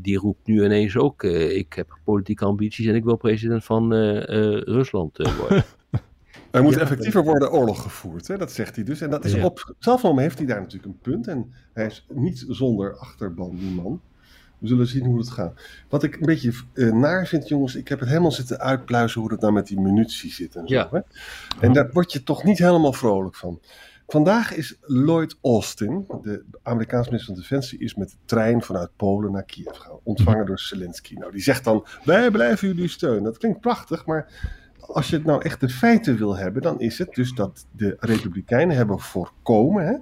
die 0.00 0.18
roept 0.18 0.46
nu 0.46 0.64
ineens 0.64 0.96
ook, 0.96 1.22
ik 1.22 1.72
heb 1.72 1.98
politieke 2.04 2.44
ambities 2.44 2.86
en 2.86 2.94
ik 2.94 3.04
wil 3.04 3.16
president 3.16 3.64
van 3.64 3.92
Rusland 4.64 5.16
worden. 5.16 5.64
Er 6.50 6.62
moet 6.62 6.74
ja, 6.74 6.80
effectiever 6.80 7.24
worden 7.24 7.52
oorlog 7.52 7.82
gevoerd, 7.82 8.28
hè? 8.28 8.38
dat 8.38 8.52
zegt 8.52 8.74
hij 8.74 8.84
dus. 8.84 9.00
En 9.00 9.10
dat 9.10 9.24
is 9.24 9.32
ja. 9.32 9.44
op 9.44 9.74
zelfs 9.78 10.02
heeft 10.02 10.38
hij 10.38 10.46
daar 10.46 10.60
natuurlijk 10.60 10.92
een 10.92 10.98
punt. 10.98 11.28
En 11.28 11.52
hij 11.72 11.86
is 11.86 12.06
niet 12.08 12.44
zonder 12.48 12.96
achterban, 12.96 13.56
die 13.56 13.70
man. 13.70 14.00
We 14.58 14.66
zullen 14.66 14.86
zien 14.86 15.04
hoe 15.04 15.18
het 15.18 15.30
gaat. 15.30 15.60
Wat 15.88 16.02
ik 16.02 16.14
een 16.14 16.26
beetje 16.26 16.52
uh, 16.74 16.92
naar 16.92 17.26
vind, 17.26 17.48
jongens, 17.48 17.74
ik 17.74 17.88
heb 17.88 18.00
het 18.00 18.08
helemaal 18.08 18.32
zitten 18.32 18.58
uitpluizen 18.58 19.20
hoe 19.20 19.30
het 19.30 19.40
nou 19.40 19.52
met 19.52 19.66
die 19.66 19.80
munitie 19.80 20.32
zit 20.32 20.56
en 20.56 20.68
zo. 20.68 20.74
Ja. 20.74 20.88
Hè? 20.90 21.00
En 21.60 21.72
daar 21.72 21.90
word 21.92 22.12
je 22.12 22.22
toch 22.22 22.44
niet 22.44 22.58
helemaal 22.58 22.92
vrolijk 22.92 23.36
van. 23.36 23.60
Vandaag 24.06 24.54
is 24.54 24.76
Lloyd 24.80 25.36
Austin, 25.42 26.06
de 26.22 26.44
Amerikaanse 26.62 27.10
minister 27.10 27.34
van 27.34 27.42
Defensie, 27.42 27.78
is 27.78 27.94
met 27.94 28.10
de 28.10 28.16
trein 28.24 28.62
vanuit 28.62 28.90
Polen 28.96 29.32
naar 29.32 29.42
Kiev 29.42 29.76
gaan. 29.76 29.98
Ontvangen 30.02 30.46
door 30.46 30.58
Zelensky. 30.58 31.14
Nou, 31.14 31.32
die 31.32 31.42
zegt 31.42 31.64
dan, 31.64 31.86
wij 32.04 32.30
blijven 32.30 32.68
jullie 32.68 32.88
steunen. 32.88 33.22
Dat 33.22 33.38
klinkt 33.38 33.60
prachtig, 33.60 34.06
maar 34.06 34.28
als 34.92 35.08
je 35.08 35.16
het 35.16 35.24
nou 35.24 35.42
echt 35.42 35.60
de 35.60 35.68
feiten 35.68 36.16
wil 36.16 36.36
hebben, 36.36 36.62
dan 36.62 36.80
is 36.80 36.98
het 36.98 37.14
dus 37.14 37.32
dat 37.32 37.66
de 37.70 37.96
Republikeinen 38.00 38.76
hebben 38.76 39.00
voorkomen 39.00 39.86
hè, 39.86 39.96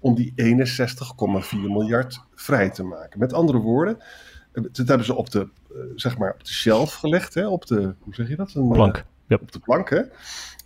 om 0.00 0.14
die 0.14 0.32
61,4 0.36 1.58
miljard 1.58 2.20
vrij 2.34 2.70
te 2.70 2.82
maken. 2.82 3.18
Met 3.18 3.32
andere 3.32 3.58
woorden, 3.58 3.98
dat 4.52 4.88
hebben 4.88 5.06
ze 5.06 5.14
op 5.14 5.30
de, 5.30 5.48
zeg 5.94 6.18
maar, 6.18 6.32
op 6.32 6.44
de 6.44 6.52
shelf 6.52 6.94
gelegd, 6.94 7.34
hè, 7.34 7.48
op 7.48 7.66
de, 7.66 7.94
hoe 7.98 8.14
zeg 8.14 8.28
je 8.28 8.36
dat? 8.36 8.54
Een, 8.54 8.68
plank. 8.68 9.04
Yep. 9.26 9.42
Op 9.42 9.52
de 9.52 9.58
plank, 9.58 9.90
hè. 9.90 10.02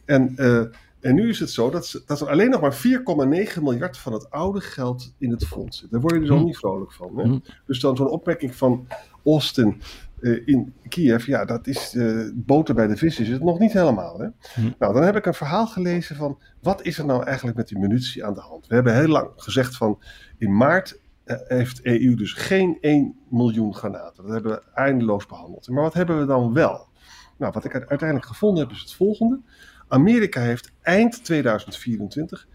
En, 0.04 0.32
uh, 0.36 0.64
en 1.00 1.14
nu 1.14 1.28
is 1.28 1.40
het 1.40 1.50
zo 1.50 1.70
dat, 1.70 1.86
ze, 1.86 2.02
dat 2.06 2.20
er 2.20 2.28
alleen 2.30 2.50
nog 2.50 2.60
maar 2.60 2.74
4,9 2.74 3.62
miljard 3.62 3.98
van 3.98 4.12
het 4.12 4.30
oude 4.30 4.60
geld 4.60 5.14
in 5.18 5.30
het 5.30 5.46
fonds 5.46 5.78
zit. 5.78 5.90
Daar 5.90 6.00
word 6.00 6.14
je 6.14 6.20
dus 6.20 6.30
al 6.30 6.38
hm. 6.38 6.44
niet 6.44 6.56
vrolijk 6.58 6.92
van. 6.92 7.18
Hè? 7.18 7.22
Hm. 7.22 7.38
Dus 7.66 7.80
dan 7.80 7.96
zo'n 7.96 8.08
opmerking 8.08 8.54
van 8.54 8.86
Austin 9.24 9.80
uh, 10.20 10.46
in 10.46 10.74
Kiev, 10.88 11.26
ja, 11.26 11.44
dat 11.44 11.66
is 11.66 11.94
uh, 11.94 12.30
boter 12.34 12.74
bij 12.74 12.86
de 12.86 12.96
vis, 12.96 13.18
is 13.18 13.28
het 13.28 13.42
nog 13.42 13.58
niet 13.58 13.72
helemaal. 13.72 14.18
Hè? 14.18 14.28
Hm. 14.54 14.70
Nou, 14.78 14.94
dan 14.94 15.02
heb 15.02 15.16
ik 15.16 15.26
een 15.26 15.34
verhaal 15.34 15.66
gelezen 15.66 16.16
van 16.16 16.38
wat 16.62 16.82
is 16.82 16.98
er 16.98 17.04
nou 17.04 17.24
eigenlijk 17.24 17.56
met 17.56 17.68
die 17.68 17.78
munitie 17.78 18.24
aan 18.24 18.34
de 18.34 18.40
hand? 18.40 18.66
We 18.66 18.74
hebben 18.74 18.94
heel 18.94 19.08
lang 19.08 19.30
gezegd 19.36 19.76
van 19.76 19.98
in 20.38 20.56
maart 20.56 21.00
uh, 21.24 21.36
heeft 21.44 21.84
EU 21.84 22.14
dus 22.14 22.32
geen 22.32 22.78
1 22.80 23.14
miljoen 23.28 23.74
granaten. 23.74 24.22
Dat 24.22 24.32
hebben 24.32 24.52
we 24.52 24.62
eindeloos 24.74 25.26
behandeld. 25.26 25.68
Maar 25.68 25.82
wat 25.82 25.94
hebben 25.94 26.20
we 26.20 26.26
dan 26.26 26.52
wel? 26.52 26.88
Nou, 27.36 27.52
wat 27.52 27.64
ik 27.64 27.74
uiteindelijk 27.74 28.26
gevonden 28.26 28.62
heb 28.62 28.72
is 28.72 28.80
het 28.80 28.92
volgende. 28.92 29.40
Amerika 29.88 30.40
heeft 30.40 30.72
eind 30.82 31.24
2024 31.24 32.46
720.000 32.46 32.52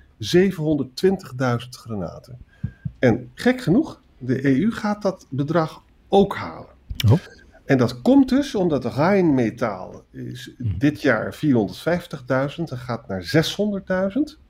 granaten. 1.69 2.37
En 2.99 3.31
gek 3.33 3.61
genoeg, 3.61 4.01
de 4.17 4.45
EU 4.45 4.71
gaat 4.71 5.01
dat 5.01 5.27
bedrag 5.29 5.83
ook 6.07 6.35
halen. 6.35 6.69
Oh. 7.09 7.19
En 7.65 7.77
dat 7.77 8.01
komt 8.01 8.29
dus 8.29 8.55
omdat 8.55 8.81
de 8.81 8.89
Rheinmetaal 8.89 10.03
is 10.11 10.53
hm. 10.57 10.77
dit 10.77 11.01
jaar 11.01 11.35
450.000 11.35 11.39
en 12.55 12.77
gaat 12.77 13.07
naar 13.07 13.45
600.000. 14.17 14.43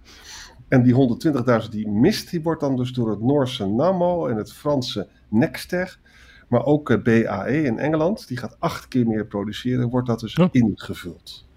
En 0.67 0.83
die 0.83 1.17
120.000 1.63 1.69
die 1.69 1.89
mist, 1.89 2.29
die 2.29 2.41
wordt 2.41 2.61
dan 2.61 2.75
dus 2.75 2.91
door 2.91 3.09
het 3.09 3.21
Noorse 3.21 3.67
Nammo 3.67 4.27
en 4.27 4.35
het 4.35 4.53
Franse 4.53 5.07
Nexter, 5.29 5.99
maar 6.47 6.65
ook 6.65 6.89
eh, 6.89 7.01
BAE 7.01 7.63
in 7.63 7.79
Engeland, 7.79 8.27
die 8.27 8.37
gaat 8.37 8.55
acht 8.59 8.87
keer 8.87 9.07
meer 9.07 9.25
produceren, 9.25 9.89
wordt 9.89 10.07
dat 10.07 10.19
dus 10.19 10.37
ingevuld. 10.51 11.47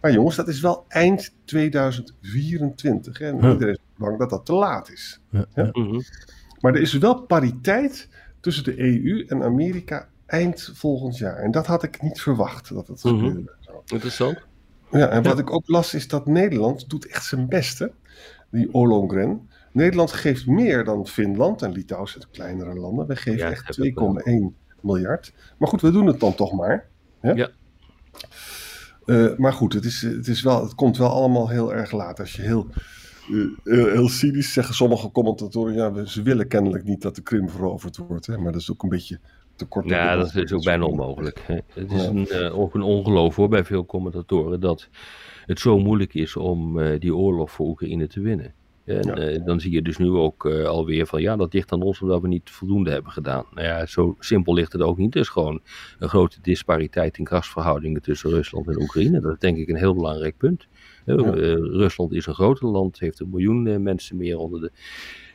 Maar 0.00 0.12
jongens, 0.12 0.36
dat 0.36 0.48
is 0.48 0.60
wel 0.60 0.84
eind 0.88 1.34
2024. 1.44 3.18
Hè? 3.18 3.26
En 3.26 3.34
iedereen 3.52 3.74
is 3.74 3.80
bang 3.96 4.18
dat 4.18 4.30
dat 4.30 4.46
te 4.46 4.52
laat 4.52 4.90
is. 4.90 5.20
Ja, 5.30 5.44
ja. 5.54 5.68
Mhm. 5.72 6.00
Maar 6.60 6.74
er 6.74 6.80
is 6.80 6.92
wel 6.92 7.20
pariteit 7.20 8.08
tussen 8.40 8.64
de 8.64 8.80
EU 8.80 9.24
en 9.26 9.42
Amerika 9.42 10.08
eind 10.34 10.70
volgend 10.74 11.18
jaar. 11.18 11.36
En 11.36 11.50
dat 11.50 11.66
had 11.66 11.82
ik 11.82 12.02
niet 12.02 12.20
verwacht 12.20 12.74
dat 12.74 12.86
het 12.88 13.04
Mhm. 13.04 13.14
gebeurde. 13.14 13.52
Zo. 13.60 13.82
Interessant. 13.86 14.38
Ja, 14.90 15.08
en 15.08 15.22
wat 15.22 15.38
ik 15.38 15.50
ook 15.52 15.68
las 15.68 15.94
is 15.94 16.08
dat 16.08 16.26
Nederland 16.26 16.88
doet 16.90 17.06
echt 17.06 17.24
zijn 17.24 17.48
beste, 17.48 17.92
die 18.50 18.72
Ollongren. 18.74 19.48
Nederland 19.72 20.12
geeft 20.12 20.46
meer 20.46 20.84
dan 20.84 21.06
Finland 21.06 21.62
en 21.62 21.72
Litouwen 21.72 22.08
zijn 22.10 22.24
kleinere 22.30 22.74
landen. 22.74 23.06
Wij 23.06 23.16
geven 23.16 23.38
Ja, 23.38 23.50
echt 23.50 23.66
dat 23.66 23.76
heb 23.76 23.84
ik 23.84 23.94
2,1 23.96 24.54
miljard. 24.80 25.32
Maar 25.58 25.68
goed, 25.68 25.80
we 25.80 25.90
doen 25.90 26.06
het 26.06 26.20
dan 26.20 26.34
toch 26.34 26.52
maar. 26.52 26.86
Hè? 27.20 27.30
Ja. 27.32 27.48
Eh, 29.06 29.36
maar 29.36 29.52
goed, 29.52 29.72
het, 29.72 29.84
is, 29.84 30.02
het, 30.02 30.28
is 30.28 30.42
wel, 30.42 30.62
het 30.62 30.74
komt 30.74 30.96
wel 30.96 31.10
allemaal 31.10 31.48
heel 31.48 31.74
erg 31.74 31.90
laat. 31.92 32.20
Als 32.20 32.32
je 32.36 32.42
heel, 32.42 32.66
eh, 32.70 33.36
heel, 33.64 33.86
heel 33.90 34.08
cynisch 34.08 34.52
zeggen 34.52 34.74
sommige 34.74 35.10
commentatoren, 35.10 35.74
ja, 35.74 35.92
we- 35.92 36.08
ze 36.10 36.22
willen 36.22 36.48
kennelijk 36.48 36.84
niet 36.84 37.02
dat 37.02 37.14
de 37.14 37.22
Krim 37.22 37.48
veroverd 37.48 37.96
wordt. 37.96 38.26
Hè? 38.26 38.38
Maar 38.38 38.52
dat 38.52 38.60
is 38.60 38.70
ook 38.72 38.82
een 38.82 38.88
beetje 38.88 39.20
Ja, 39.84 40.16
dat 40.16 40.34
is 40.34 40.52
ook 40.52 40.64
bijna 40.64 40.84
onmogelijk. 40.84 41.40
hè. 41.46 41.58
Het 41.72 41.92
is 41.92 42.02
Ja. 42.02 42.08
een, 42.08 42.26
eh, 42.28 42.58
ook 42.58 42.74
een 42.74 42.82
ongeloof 42.82 43.36
hoor 43.36 43.48
bij 43.48 43.64
veel 43.64 43.86
commentatoren 43.86 44.60
dat 44.60 44.88
het 45.46 45.60
zo 45.60 45.78
moeilijk 45.78 46.14
is 46.14 46.36
om 46.36 46.78
eh, 46.80 47.00
die 47.00 47.14
oorlog 47.16 47.50
voor 47.50 47.66
Oekraïne 47.66 48.06
te 48.06 48.20
winnen. 48.20 48.54
En 48.84 49.06
Ja. 49.06 49.14
eh, 49.14 49.44
dan 49.44 49.60
zie 49.60 49.72
je 49.72 49.82
dus 49.82 49.96
nu 49.96 50.08
ook 50.10 50.44
eh, 50.46 50.64
alweer 50.64 51.06
van 51.06 51.20
ja, 51.22 51.36
dat 51.36 51.52
ligt 51.52 51.72
aan 51.72 51.82
ons 51.82 52.00
omdat 52.00 52.20
we 52.20 52.28
niet 52.28 52.50
voldoende 52.50 52.90
hebben 52.90 53.12
gedaan. 53.12 53.44
Nou 53.54 53.66
ja, 53.66 53.86
zo 53.86 54.16
simpel 54.18 54.54
ligt 54.54 54.72
het 54.72 54.82
ook 54.82 54.98
niet. 54.98 55.14
Er 55.14 55.20
is 55.20 55.28
gewoon 55.28 55.60
een 55.98 56.08
grote 56.08 56.38
dispariteit 56.42 57.18
in 57.18 57.24
krachtsverhoudingen 57.24 58.02
tussen 58.02 58.30
Rusland 58.30 58.68
en 58.68 58.82
Oekraïne. 58.82 59.20
Dat 59.20 59.32
is 59.32 59.38
denk 59.38 59.56
ik 59.56 59.68
een 59.68 59.76
heel 59.76 59.94
belangrijk 59.94 60.36
punt. 60.36 60.66
Ja. 61.06 61.14
Rusland 61.14 62.12
is 62.12 62.26
een 62.26 62.34
groter 62.34 62.66
land, 62.68 62.98
heeft 63.00 63.20
een 63.20 63.30
miljoen 63.30 63.82
mensen 63.82 64.16
meer 64.16 64.38
onder 64.38 64.60
de. 64.60 64.70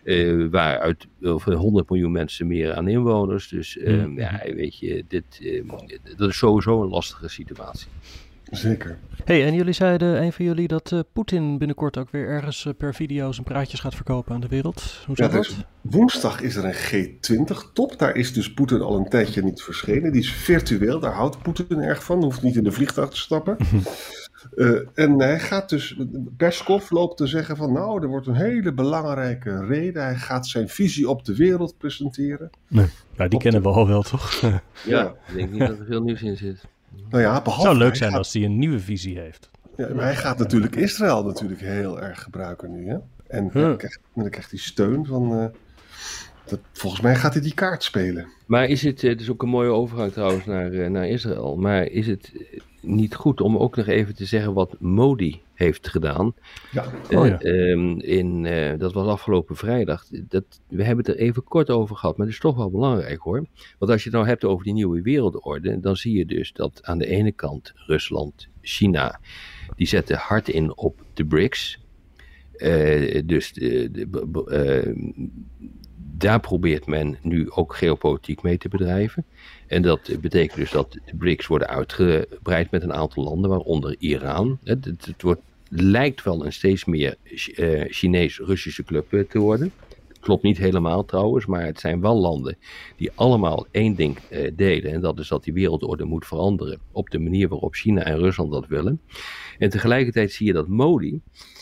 Eh 0.09 0.45
waaruit 0.51 1.07
of 1.21 1.43
100 1.43 1.89
miljoen 1.89 2.11
mensen 2.11 2.47
meer 2.47 2.73
aan 2.75 2.87
inwoners. 2.87 3.47
Dus 3.47 3.77
eh, 3.77 3.93
Mhm. 3.97 4.19
ja, 4.19 4.41
weet 4.55 4.77
je, 4.79 5.05
dit, 5.07 5.23
eh, 5.41 5.63
dat 6.17 6.29
is 6.29 6.37
sowieso 6.37 6.81
een 6.81 6.89
lastige 6.89 7.27
situatie. 7.29 7.87
Zeker. 8.51 8.97
hey, 9.25 9.45
en 9.45 9.53
jullie 9.53 9.73
zeiden, 9.73 10.21
een 10.23 10.33
van 10.33 10.45
jullie, 10.45 10.67
dat 10.67 10.91
eh, 10.91 10.99
Poetin 11.13 11.57
binnenkort 11.57 11.97
ook 11.97 12.09
weer 12.11 12.27
ergens 12.27 12.65
eh, 12.65 12.73
per 12.77 12.95
video 12.95 13.31
zijn 13.31 13.45
praatjes 13.45 13.79
gaat 13.79 13.95
verkopen 13.95 14.33
aan 14.35 14.41
de 14.41 14.47
wereld. 14.47 15.03
Hoe 15.05 15.15
Ja, 15.17 15.25
er 15.25 15.31
dat? 15.31 15.45
is- 15.45 15.55
woensdag 15.81 16.41
is 16.41 16.55
er 16.55 16.65
een 16.65 16.73
G20-top. 16.73 17.99
Daar 17.99 18.15
is 18.15 18.33
dus 18.33 18.53
Poetin 18.53 18.81
al 18.81 18.97
een 18.97 19.09
tijdje 19.09 19.43
niet 19.43 19.61
verschenen. 19.61 20.11
Die 20.11 20.21
is 20.21 20.33
virtueel, 20.33 20.99
daar 20.99 21.13
houdt 21.13 21.41
Poetin 21.41 21.79
erg 21.79 22.03
van. 22.03 22.23
Hoeft 22.23 22.41
niet 22.41 22.55
in 22.55 22.63
de 22.63 22.71
vliegtuig 22.71 23.09
te 23.09 23.17
stappen. 23.17 23.57
Eh, 24.55 24.69
en 24.93 25.19
hij 25.21 25.39
gaat 25.39 25.69
dus, 25.69 25.97
Peskov 26.37 26.89
loopt 26.91 27.17
te 27.17 27.27
zeggen 27.27 27.57
van 27.57 27.73
nou, 27.73 28.01
er 28.01 28.07
wordt 28.07 28.27
een 28.27 28.35
hele 28.35 28.73
belangrijke 28.73 29.65
reden. 29.65 30.03
Hij 30.03 30.15
gaat 30.15 30.47
zijn 30.47 30.69
visie 30.69 31.09
op 31.09 31.25
de 31.25 31.35
wereld 31.35 31.77
presenteren. 31.77 32.49
Ja, 33.15 33.27
die 33.27 33.39
kennen 33.39 33.61
we 33.61 33.67
al 33.69 33.87
wel, 33.87 34.01
toch? 34.03 34.31
Ja, 34.41 34.61
Ja. 34.85 35.15
ik 35.27 35.33
denk 35.35 35.51
niet 35.51 35.59
dat 35.59 35.79
er 35.79 35.85
veel 35.85 36.01
nieuws 36.03 36.21
in 36.21 36.37
zit. 36.37 36.63
Nou 37.09 37.23
ja, 37.23 37.33
Het 37.33 37.43
behalve 37.43 37.65
zou 37.67 37.77
leuk 37.77 37.87
hij 37.87 37.97
zijn 37.97 38.09
gaat- 38.09 38.19
als 38.19 38.33
hij 38.33 38.43
een 38.43 38.57
nieuwe 38.59 38.79
visie 38.79 39.19
heeft. 39.19 39.49
Ja, 39.77 39.87
maar 39.93 40.03
hij 40.03 40.15
gaat 40.15 40.37
natuurlijk 40.37 40.75
Israël 40.75 41.23
natuurlijk 41.23 41.61
heel 41.61 42.01
erg 42.01 42.21
gebruiken 42.23 42.71
nu. 42.71 42.87
Hè? 42.89 42.97
En 43.27 43.49
Huh. 43.53 43.63
dan, 43.63 43.77
krijgt, 43.77 43.99
dan 44.15 44.29
krijgt 44.29 44.49
hij 44.49 44.59
steun 44.59 45.05
van. 45.05 45.31
eh, 45.39 45.45
dat, 46.45 46.59
volgens 46.73 47.01
mij 47.01 47.15
gaat 47.15 47.33
hij 47.33 47.41
die 47.41 47.53
kaart 47.53 47.83
spelen. 47.83 48.27
Maar 48.45 48.65
is 48.65 48.81
het, 48.83 49.01
het 49.01 49.21
is 49.21 49.29
ook 49.29 49.43
een 49.43 49.49
mooie 49.49 49.69
overgang 49.69 50.11
trouwens 50.11 50.45
naar, 50.45 50.71
eh, 50.71 50.89
naar 50.89 51.07
Israël, 51.07 51.55
maar 51.57 51.85
is 51.85 52.07
het 52.07 52.31
niet 52.81 53.15
goed 53.15 53.41
om 53.41 53.57
ook 53.57 53.75
nog 53.75 53.87
even 53.87 54.15
te 54.15 54.25
zeggen 54.25 54.53
wat 54.53 54.75
Modi 54.79 55.41
heeft 55.53 55.87
gedaan? 55.87 56.33
Ja, 56.71 56.85
Oh 57.17 57.27
ja. 57.27 57.39
Eh, 57.39 57.71
ehm, 57.71 57.99
in, 57.99 58.45
eh, 58.45 58.79
dat 58.79 58.93
was 58.93 59.07
afgelopen 59.07 59.55
vrijdag. 59.55 60.05
Dat, 60.27 60.43
we 60.67 60.83
hebben 60.83 61.05
het 61.05 61.15
er 61.15 61.21
even 61.21 61.43
kort 61.43 61.69
over 61.69 61.95
gehad, 61.95 62.17
maar 62.17 62.25
het 62.25 62.35
is 62.35 62.41
toch 62.41 62.55
wel 62.55 62.71
belangrijk 62.71 63.19
hoor. 63.19 63.45
Want 63.79 63.91
als 63.91 64.03
je 64.03 64.09
het 64.09 64.17
nou 64.17 64.27
hebt 64.29 64.43
over 64.45 64.63
die 64.63 64.73
nieuwe 64.73 65.01
wereldorde, 65.01 65.79
dan 65.79 65.95
zie 65.95 66.17
je 66.17 66.25
dus 66.25 66.53
dat 66.53 66.79
aan 66.83 66.97
de 66.97 67.05
ene 67.07 67.31
kant 67.31 67.71
Rusland, 67.75 68.47
China, 68.61 69.19
die 69.75 69.87
zetten 69.87 70.17
hard 70.17 70.49
in 70.49 70.77
op 70.77 71.03
de 71.13 71.25
BRICS. 71.25 71.79
Eh, 72.55 73.21
dus 73.25 73.53
de, 73.53 73.91
de- 73.91 74.07
b- 74.07 74.25
b- 74.31 74.47
eh, 74.49 74.95
daar 76.19 76.39
probeert 76.39 76.85
men 76.85 77.17
nu 77.21 77.51
ook 77.51 77.75
geopolitiek 77.75 78.41
mee 78.41 78.57
te 78.57 78.69
bedrijven. 78.69 79.25
En 79.67 79.81
dat 79.81 80.21
betekent 80.21 80.57
dus 80.57 80.71
dat 80.71 80.91
de 80.91 81.15
BRICS 81.15 81.47
worden 81.47 81.67
uitgebreid 81.67 82.71
met 82.71 82.83
een 82.83 82.93
aantal 82.93 83.23
landen, 83.23 83.49
waaronder 83.49 83.95
Iran. 83.99 84.59
Het, 84.63 84.85
het, 84.85 85.21
wordt, 85.21 85.41
lijkt 85.69 86.23
wel 86.23 86.45
een 86.45 86.53
steeds 86.53 86.85
meer 86.85 87.15
eh, 87.55 87.83
Chinees-Russische 87.87 88.83
club 88.83 89.13
eh, 89.13 89.19
te 89.19 89.39
worden. 89.39 89.71
Klopt 90.19 90.43
niet 90.43 90.57
helemaal 90.57 91.05
trouwens, 91.05 91.45
maar 91.45 91.65
het 91.65 91.79
zijn 91.79 92.01
wel 92.01 92.15
landen 92.15 92.57
die 92.95 93.11
allemaal 93.15 93.67
één 93.71 93.95
ding 93.95 94.17
eh, 94.17 94.51
delen. 94.55 94.91
En 94.91 95.01
dat 95.01 95.19
is 95.19 95.27
dat 95.27 95.43
die 95.43 95.53
wereldorde 95.53 96.05
moet 96.05 96.27
veranderen 96.27 96.79
op 96.91 97.09
de 97.09 97.19
manier 97.19 97.47
waarop 97.47 97.75
China 97.75 98.03
en 98.03 98.17
Rusland 98.17 98.51
dat 98.51 98.67
willen. 98.67 99.01
En 99.57 99.69
tegelijkertijd 99.69 100.31
zie 100.31 100.47
je 100.47 100.53
dat 100.53 100.67
Modi 100.67 101.21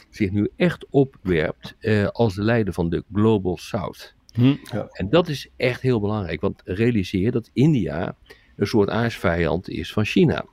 zich 0.09 0.31
nu 0.31 0.49
echt 0.55 0.85
opwerpt 0.89 1.75
als 2.11 2.35
de 2.35 2.43
leider 2.43 2.73
van 2.73 2.89
de 2.89 3.03
Global 3.13 3.57
South. 3.57 4.16
Hm. 4.37 4.55
En 4.91 5.09
dat 5.09 5.27
is 5.27 5.49
echt 5.55 5.81
heel 5.81 5.99
belangrijk, 5.99 6.41
want 6.41 6.61
realiseer 6.65 7.21
je 7.21 7.31
dat 7.31 7.49
India 7.53 8.15
een 8.55 8.67
soort 8.67 8.89
aardsvijand 8.89 9.69
is 9.69 9.93
van 9.93 10.05
China. 10.05 10.45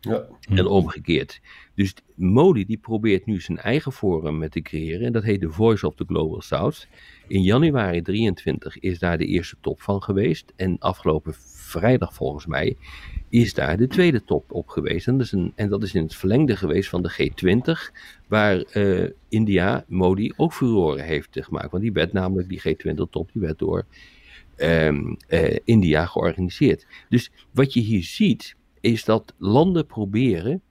ja. 0.00 0.26
En 0.48 0.66
omgekeerd. 0.66 1.40
Dus 1.74 1.94
Modi 2.14 2.64
die 2.64 2.76
probeert 2.76 3.26
nu 3.26 3.40
zijn 3.40 3.58
eigen 3.58 3.92
forum 3.92 4.48
te 4.48 4.60
creëren. 4.60 5.06
En 5.06 5.12
dat 5.12 5.22
heet 5.22 5.40
de 5.40 5.50
Voice 5.50 5.86
of 5.86 5.94
the 5.94 6.04
Global 6.06 6.40
South. 6.40 6.88
In 7.26 7.42
januari 7.42 8.02
23 8.02 8.78
is 8.78 8.98
daar 8.98 9.18
de 9.18 9.26
eerste 9.26 9.56
top 9.60 9.80
van 9.80 10.02
geweest. 10.02 10.52
En 10.56 10.78
afgelopen 10.78 11.34
vrijdag 11.54 12.14
volgens 12.14 12.46
mij 12.46 12.76
is 13.28 13.54
daar 13.54 13.76
de 13.76 13.86
tweede 13.86 14.24
top 14.24 14.52
op 14.52 14.68
geweest. 14.68 15.06
En 15.06 15.18
dat 15.18 15.26
is, 15.26 15.34
en 15.54 15.68
dat 15.68 15.82
is 15.82 15.94
in 15.94 16.02
het 16.02 16.14
verlengde 16.14 16.56
geweest 16.56 16.88
van 16.88 17.02
de 17.02 17.12
G20. 17.12 17.94
Waar 18.28 18.60
eh, 18.60 19.10
India 19.28 19.84
Modi 19.88 20.32
ook 20.36 20.52
furoren 20.52 21.04
heeft 21.04 21.38
gemaakt. 21.40 21.70
Want 21.70 21.82
die 21.82 21.92
werd 21.92 22.12
namelijk, 22.12 22.48
die 22.48 22.60
G20 22.60 23.10
top, 23.10 23.32
die 23.32 23.42
werd 23.42 23.58
door 23.58 23.84
ehm, 24.56 25.14
eh, 25.28 25.58
India 25.64 26.06
georganiseerd. 26.06 26.86
Dus 27.08 27.30
wat 27.50 27.72
je 27.72 27.80
hier 27.80 28.02
ziet 28.02 28.56
is 28.80 29.04
dat 29.04 29.34
landen 29.38 29.86
proberen 29.86 30.62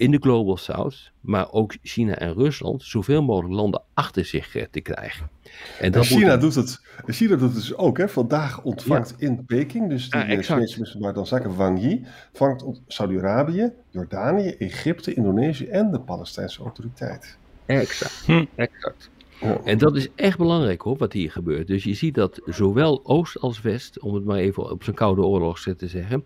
in 0.00 0.10
de 0.10 0.18
Global 0.20 0.56
South, 0.56 1.10
maar 1.20 1.52
ook 1.52 1.74
China 1.82 2.14
en 2.14 2.34
Rusland, 2.34 2.82
zoveel 2.82 3.22
mogelijk 3.22 3.54
landen 3.54 3.82
achter 3.94 4.24
zich 4.24 4.54
eh, 4.56 4.64
te 4.70 4.80
krijgen. 4.80 5.28
En 5.42 5.50
En 5.84 5.92
dat 5.92 6.06
China, 6.06 6.30
moet- 6.32 6.40
doet 6.40 6.54
het, 6.54 6.80
China 7.06 7.30
doet 7.36 7.40
het 7.40 7.54
dus 7.54 7.74
ook. 7.76 7.98
Hè? 7.98 8.08
Vandaag 8.08 8.62
ontvangt 8.62 9.14
in 9.18 9.44
Peking, 9.44 9.88
dus 9.88 10.10
die 10.10 10.20
Ja, 10.20 10.26
exact. 10.26 10.46
Chinese 10.46 10.72
minister 10.74 10.90
van 10.90 11.00
Buitenlandse 11.00 11.34
Zaken 11.34 11.56
Wang 11.56 11.80
Yi, 11.82 12.06
vangt 12.32 12.64
Saudi-Arabië, 12.86 13.72
Jordanië, 13.90 14.48
Egypte, 14.50 15.14
Indonesië 15.14 15.64
en 15.66 15.90
de 15.90 16.00
Palestijnse 16.00 16.62
autoriteit. 16.62 17.38
Exact, 17.66 18.22
Hm. 18.26 18.44
exact. 18.54 19.10
Ja. 19.40 19.60
En 19.64 19.78
dat 19.78 19.96
is 19.96 20.08
echt 20.14 20.38
belangrijk 20.38 20.80
hoor, 20.82 20.96
wat 20.96 21.12
hier 21.12 21.30
gebeurt. 21.30 21.66
Dus 21.66 21.84
je 21.84 21.94
ziet 21.94 22.14
dat 22.14 22.40
zowel 22.44 23.00
Oost 23.04 23.38
als 23.40 23.60
West, 23.60 24.00
om 24.00 24.14
het 24.14 24.24
maar 24.24 24.38
even 24.38 24.70
op 24.70 24.82
zijn 24.84 24.96
koude 24.96 25.22
oorlog 25.22 25.60
te 25.60 25.86
zeggen, 25.88 26.24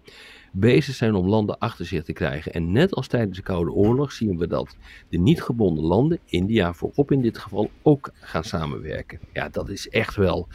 bezig 0.57 0.95
zijn 0.95 1.15
om 1.15 1.29
landen 1.29 1.59
achter 1.59 1.87
zich 1.87 2.05
te 2.05 2.13
krijgen. 2.13 2.53
En 2.53 2.73
net 2.73 2.95
als 2.95 3.07
tijdens 3.07 3.37
de 3.37 3.43
Koude 3.43 3.71
Oorlog 3.71 4.13
zien 4.13 4.39
we 4.39 4.47
dat 4.47 4.77
de 5.09 5.19
niet 5.19 5.43
gebonden 5.43 5.85
landen, 5.85 6.19
India 6.25 6.73
voorop 6.73 7.13
in 7.13 7.21
dit 7.21 7.39
geval, 7.39 7.71
ook 7.83 8.11
gaan 8.21 8.45
samenwerken. 8.45 9.19
Ja, 9.33 9.49
dat 9.49 9.69
is 9.69 9.89
echt 9.89 10.17
wel. 10.17 10.49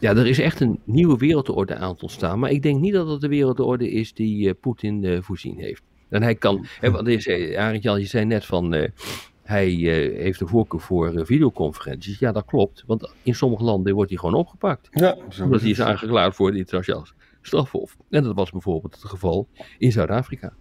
Ja, 0.00 0.10
er 0.16 0.26
is 0.26 0.38
echt 0.38 0.60
een 0.60 0.80
nieuwe 0.84 1.16
wereldorde 1.16 1.74
aan 1.76 1.92
het 1.92 2.02
ontstaan. 2.02 2.38
Maar 2.38 2.50
ik 2.50 2.62
denk 2.62 2.80
niet 2.80 2.92
dat 2.92 3.08
het 3.08 3.20
de 3.20 3.28
wereldorde 3.28 3.90
is 3.90 4.12
die 4.14 4.48
eh, 4.48 4.54
Poetin 4.60 5.04
eh, 5.04 5.18
voorzien 5.20 5.58
heeft. 5.58 5.82
En 6.08 6.22
hij 6.22 6.34
kan. 6.34 6.66
Hè, 6.80 6.90
want 6.90 7.06
je 7.06 7.20
zei, 7.20 7.54
Arend 7.54 7.82
Jan, 7.82 8.00
je 8.00 8.06
zei 8.06 8.24
net 8.24 8.44
van. 8.44 8.74
eh, 8.74 8.90
hij 9.42 9.66
eh, 9.68 10.20
heeft 10.20 10.40
een 10.40 10.48
voorkeur 10.48 10.80
voor 10.80 11.14
eh, 11.14 11.24
videoconferenties. 11.24 12.18
Ja, 12.18 12.32
dat 12.32 12.44
klopt. 12.44 12.84
Want 12.86 13.12
in 13.22 13.34
sommige 13.34 13.64
landen 13.64 13.94
wordt 13.94 14.10
hij 14.10 14.18
gewoon 14.18 14.34
opgepakt. 14.34 14.88
Ja, 14.90 15.16
zo 15.28 15.44
Omdat 15.44 15.60
hij 15.60 15.70
is 15.70 15.80
aangeklaard 15.80 16.34
voor 16.34 16.46
het 16.46 16.56
internationaal 16.56 17.06
strafhof. 17.42 17.96
En 18.10 18.22
dat 18.22 18.34
was 18.34 18.50
bijvoorbeeld 18.50 18.94
het 18.94 19.04
geval 19.04 19.48
in 19.78 19.92
Zuid-Afrika. 19.92 20.52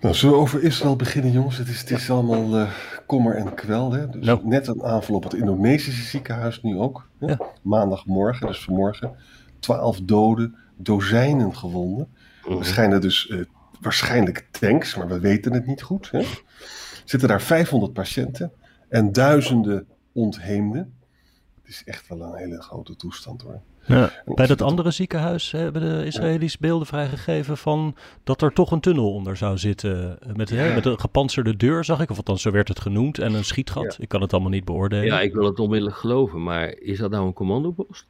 Nou, 0.00 0.14
zullen 0.14 0.34
we 0.34 0.40
over 0.40 0.62
Israël 0.62 0.96
beginnen, 0.96 1.32
jongens? 1.32 1.56
Het 1.56 1.68
is, 1.68 1.80
het 1.80 1.90
is 1.90 2.10
allemaal 2.10 2.56
eh, 2.56 2.70
kommer 3.06 3.34
en 3.34 3.54
kwel. 3.54 3.92
Hè? 3.92 4.08
Dus. 4.08 4.36
Net 4.42 4.66
een 4.66 4.82
aanval 4.82 5.14
op 5.14 5.22
het 5.22 5.34
Indonesische 5.34 6.02
ziekenhuis 6.02 6.62
nu 6.62 6.78
ook. 6.78 7.08
Hè? 7.18 7.26
Ja. 7.26 7.38
Maandagmorgen, 7.62 8.46
dus 8.46 8.64
vanmorgen. 8.64 9.16
Twaalf 9.58 10.00
doden, 10.00 10.56
dozijnen 10.76 11.56
gewonden. 11.56 12.08
Mhm. 12.44 12.58
Er 12.58 12.64
schijnen 12.64 13.00
dus 13.00 13.28
eh, 13.28 13.40
waarschijnlijk 13.80 14.48
tanks, 14.50 14.96
maar 14.96 15.08
we 15.08 15.20
weten 15.20 15.52
het 15.52 15.66
niet 15.66 15.82
goed. 15.82 16.10
Hè? 16.10 16.24
Zitten 17.04 17.28
daar 17.28 17.42
500 17.42 17.92
patiënten 17.92 18.52
en 18.88 19.12
duizenden 19.12 19.86
ontheemden. 20.12 20.94
Het 21.62 21.68
is 21.68 21.82
echt 21.84 22.08
wel 22.08 22.22
een 22.22 22.36
hele 22.36 22.62
grote 22.62 22.96
toestand 22.96 23.42
hoor. 23.42 23.60
Ja, 23.88 24.10
bij 24.24 24.46
dat 24.46 24.62
andere 24.62 24.90
ziekenhuis 24.90 25.50
hebben 25.50 25.82
de 25.82 26.06
Israëli's 26.06 26.58
beelden 26.58 26.86
vrijgegeven 26.86 27.56
van 27.56 27.94
dat 28.24 28.42
er 28.42 28.52
toch 28.52 28.70
een 28.70 28.80
tunnel 28.80 29.12
onder 29.12 29.36
zou 29.36 29.58
zitten. 29.58 30.18
Met, 30.34 30.50
hè, 30.50 30.74
met 30.74 30.86
een 30.86 31.00
gepantserde 31.00 31.56
deur, 31.56 31.84
zag 31.84 32.00
ik. 32.00 32.10
Of 32.10 32.16
althans, 32.16 32.42
zo 32.42 32.50
werd 32.50 32.68
het 32.68 32.80
genoemd. 32.80 33.18
En 33.18 33.34
een 33.34 33.44
schietgat. 33.44 33.96
Ik 34.00 34.08
kan 34.08 34.20
het 34.20 34.32
allemaal 34.32 34.50
niet 34.50 34.64
beoordelen. 34.64 35.04
Ja, 35.04 35.20
ik 35.20 35.34
wil 35.34 35.44
het 35.44 35.58
onmiddellijk 35.58 35.96
geloven. 35.96 36.42
Maar 36.42 36.68
is 36.78 36.98
dat 36.98 37.10
nou 37.10 37.26
een 37.26 37.32
commandopost? 37.32 38.06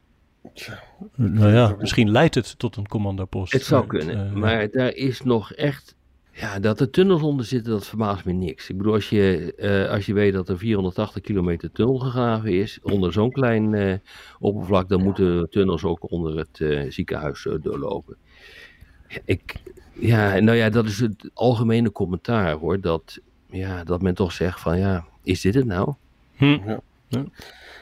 Nou 1.15 1.53
ja, 1.53 1.75
misschien 1.79 2.11
leidt 2.11 2.35
het 2.35 2.59
tot 2.59 2.75
een 2.75 2.87
commandopost. 2.87 3.53
Het 3.53 3.63
zou 3.63 3.87
kunnen. 3.87 4.27
Uh, 4.27 4.33
maar 4.33 4.69
daar 4.71 4.93
is 4.93 5.21
nog 5.21 5.53
echt 5.53 5.95
ja, 6.39 6.59
dat 6.59 6.79
er 6.79 6.89
tunnels 6.89 7.21
onder 7.21 7.45
zitten, 7.45 7.71
dat 7.71 7.87
verbaast 7.87 8.25
me 8.25 8.31
niks. 8.31 8.69
Ik 8.69 8.77
bedoel, 8.77 8.93
als 8.93 9.09
je, 9.09 9.53
uh, 9.57 9.91
als 9.91 10.05
je 10.05 10.13
weet 10.13 10.33
dat 10.33 10.49
er 10.49 10.57
480 10.57 11.21
kilometer 11.21 11.71
tunnel 11.71 11.97
gegraven 11.97 12.53
is, 12.53 12.79
onder 12.81 13.13
zo'n 13.13 13.31
klein 13.31 13.73
uh, 13.73 13.93
oppervlak, 14.39 14.89
dan 14.89 15.03
moeten 15.03 15.49
tunnels 15.49 15.83
ook 15.83 16.11
onder 16.11 16.37
het 16.37 16.59
uh, 16.59 16.91
ziekenhuis 16.91 17.47
doorlopen. 17.61 18.15
Ik, 19.25 19.55
ja, 19.93 20.39
nou 20.39 20.57
ja, 20.57 20.69
dat 20.69 20.85
is 20.85 20.99
het 20.99 21.29
algemene 21.33 21.91
commentaar 21.91 22.53
hoor, 22.53 22.81
dat, 22.81 23.19
ja, 23.49 23.83
dat 23.83 24.01
men 24.01 24.15
toch 24.15 24.31
zegt 24.31 24.59
van 24.59 24.77
ja, 24.77 25.05
is 25.23 25.41
dit 25.41 25.53
het 25.53 25.65
nou? 25.65 25.93
Hm. 26.35 26.45
Ja. 26.45 26.79
Ja. 27.07 27.23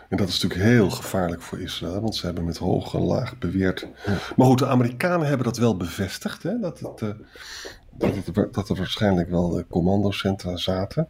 En 0.09 0.17
dat 0.17 0.27
is 0.27 0.41
natuurlijk 0.41 0.69
heel 0.69 0.89
gevaarlijk 0.89 1.41
voor 1.41 1.59
Israël, 1.59 2.01
want 2.01 2.15
ze 2.15 2.25
hebben 2.25 2.45
met 2.45 2.57
hoog 2.57 2.93
en 2.93 3.01
laag 3.01 3.37
beweerd. 3.37 3.87
Maar 4.35 4.47
goed, 4.47 4.59
de 4.59 4.67
Amerikanen 4.67 5.27
hebben 5.27 5.45
dat 5.45 5.57
wel 5.57 5.77
bevestigd, 5.77 6.43
hè, 6.43 6.59
dat 6.59 6.79
het 6.79 7.15
dat, 7.97 8.15
het, 8.15 8.53
dat 8.53 8.69
er 8.69 8.75
waarschijnlijk 8.75 9.29
wel 9.29 9.63
commandocentra 9.69 10.57
zaten. 10.57 11.07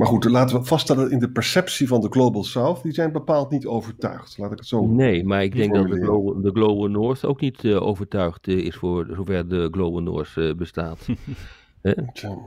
Maar 0.00 0.08
goed, 0.08 0.24
laten 0.24 0.58
we 0.58 0.64
vaststellen 0.64 1.10
in 1.10 1.18
de 1.18 1.30
perceptie 1.30 1.88
van 1.88 2.00
de 2.00 2.08
Global 2.10 2.44
South, 2.44 2.82
die 2.82 2.92
zijn 2.92 3.12
bepaald 3.12 3.50
niet 3.50 3.66
overtuigd. 3.66 4.38
Laat 4.38 4.52
ik 4.52 4.58
het 4.58 4.66
zo 4.66 4.86
Nee, 4.86 5.24
maar 5.24 5.42
ik 5.42 5.56
denk 5.56 5.74
dat 5.74 5.88
de 5.88 6.02
Global, 6.02 6.40
de 6.40 6.50
Global 6.50 6.88
North 6.88 7.24
ook 7.24 7.40
niet 7.40 7.64
uh, 7.64 7.82
overtuigd 7.82 8.48
uh, 8.48 8.64
is 8.64 8.76
voor 8.76 9.06
zover 9.14 9.48
de 9.48 9.68
Global 9.70 10.02
North 10.02 10.32
uh, 10.36 10.54
bestaat. 10.54 11.06
ja. 11.82 12.38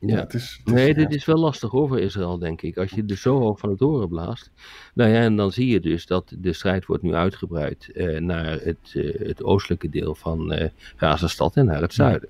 Ja, 0.00 0.16
het 0.18 0.34
is, 0.34 0.56
het 0.58 0.66
is, 0.66 0.72
nee, 0.72 0.94
dit 0.94 1.14
is 1.14 1.24
wel 1.24 1.38
lastig 1.38 1.70
hoor 1.70 1.88
voor 1.88 2.00
Israël, 2.00 2.38
denk 2.38 2.62
ik. 2.62 2.76
Als 2.76 2.90
je 2.90 3.04
er 3.06 3.16
zo 3.16 3.38
hoog 3.38 3.58
van 3.58 3.70
het 3.70 3.80
horen 3.80 4.08
blaast. 4.08 4.50
Nou 4.94 5.10
ja, 5.10 5.20
en 5.20 5.36
dan 5.36 5.52
zie 5.52 5.66
je 5.66 5.80
dus 5.80 6.06
dat 6.06 6.36
de 6.38 6.52
strijd 6.52 6.86
wordt 6.86 7.02
nu 7.02 7.14
uitgebreid 7.14 7.90
naar 8.18 8.60
het, 8.62 8.94
het 9.18 9.44
oostelijke 9.44 9.88
deel 9.88 10.14
van 10.14 10.70
Gazastad 10.96 11.56
en 11.56 11.64
naar 11.64 11.80
het 11.80 11.94
zuiden. 11.94 12.28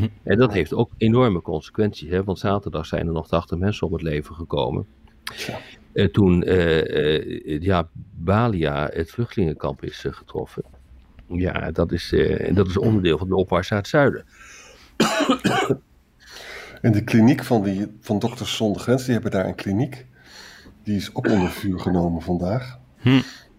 En 0.22 0.38
dat 0.38 0.52
heeft 0.52 0.74
ook 0.74 0.90
enorme 0.96 1.42
consequenties, 1.42 2.10
hè? 2.10 2.24
want 2.24 2.38
zaterdag 2.38 2.86
zijn 2.86 3.06
er 3.06 3.12
nog 3.12 3.28
80 3.28 3.58
mensen 3.58 3.86
om 3.86 3.92
het 3.92 4.02
leven 4.02 4.34
gekomen. 4.34 4.86
Ja. 5.46 5.58
Uh, 5.92 6.06
toen 6.06 6.48
uh, 6.48 6.84
uh, 6.84 7.60
ja, 7.60 7.88
Balia, 8.14 8.88
het 8.92 9.10
vluchtelingenkamp, 9.10 9.82
is 9.82 10.04
getroffen. 10.08 10.64
Ja, 11.26 11.70
dat 11.70 11.92
is, 11.92 12.14
dat 12.52 12.68
is 12.68 12.78
onderdeel 12.78 13.18
van 13.18 13.28
de 13.28 13.36
opmars 13.36 13.68
naar 13.68 13.78
het 13.78 13.88
zuiden. 13.88 14.24
En 16.82 16.92
de 16.92 17.04
kliniek 17.04 17.44
van, 17.44 17.62
die, 17.62 17.86
van 18.00 18.18
Dokters 18.18 18.56
Zonder 18.56 18.82
Grens, 18.82 19.04
die 19.04 19.12
hebben 19.12 19.30
daar 19.30 19.46
een 19.46 19.54
kliniek. 19.54 20.06
Die 20.82 20.96
is 20.96 21.14
ook 21.14 21.28
onder 21.28 21.50
vuur 21.50 21.80
genomen 21.80 22.22
vandaag. 22.22 22.78
Hm. 22.96 23.08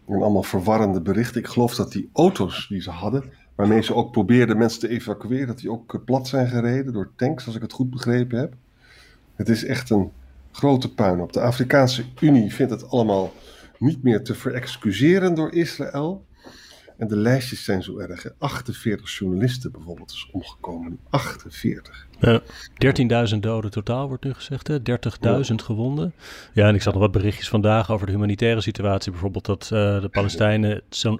En 0.07 0.21
allemaal 0.21 0.43
verwarrende 0.43 1.01
berichten. 1.01 1.41
Ik 1.41 1.47
geloof 1.47 1.75
dat 1.75 1.91
die 1.91 2.09
auto's 2.13 2.67
die 2.67 2.81
ze 2.81 2.89
hadden, 2.89 3.33
waarmee 3.55 3.83
ze 3.83 3.95
ook 3.95 4.11
probeerden 4.11 4.57
mensen 4.57 4.79
te 4.79 4.87
evacueren, 4.87 5.47
dat 5.47 5.59
die 5.59 5.71
ook 5.71 6.05
plat 6.05 6.27
zijn 6.27 6.47
gereden 6.47 6.93
door 6.93 7.11
tanks, 7.15 7.45
als 7.45 7.55
ik 7.55 7.61
het 7.61 7.73
goed 7.73 7.89
begrepen 7.89 8.39
heb. 8.39 8.53
Het 9.35 9.49
is 9.49 9.65
echt 9.65 9.89
een 9.89 10.11
grote 10.51 10.93
puinhoop. 10.93 11.33
De 11.33 11.41
Afrikaanse 11.41 12.03
Unie 12.21 12.53
vindt 12.53 12.71
het 12.71 12.89
allemaal 12.89 13.31
niet 13.79 14.03
meer 14.03 14.23
te 14.23 14.35
verexcuseren 14.35 15.35
door 15.35 15.53
Israël. 15.53 16.25
En 16.97 17.07
de 17.07 17.17
lijstjes 17.17 17.63
zijn 17.63 17.83
zo 17.83 17.97
erg. 17.97 18.25
48 18.37 19.17
journalisten 19.17 19.71
bijvoorbeeld 19.71 20.11
is 20.11 20.29
omgekomen. 20.31 20.99
48. 21.09 22.07
Ja, 22.19 22.41
13.000 23.33 23.39
doden 23.39 23.71
totaal 23.71 24.07
wordt 24.07 24.23
nu 24.23 24.33
gezegd, 24.33 24.71
30.000 24.71 24.77
ja. 25.19 25.43
gewonden. 25.63 26.13
Ja, 26.53 26.67
en 26.67 26.75
ik 26.75 26.81
zag 26.81 26.93
nog 26.93 27.01
wat 27.01 27.11
berichtjes 27.11 27.49
vandaag 27.49 27.91
over 27.91 28.05
de 28.05 28.11
humanitaire 28.11 28.61
situatie. 28.61 29.11
Bijvoorbeeld 29.11 29.45
dat 29.45 29.69
uh, 29.73 30.01
de 30.01 30.09
Palestijnen, 30.11 30.81
zo'n 30.89 31.19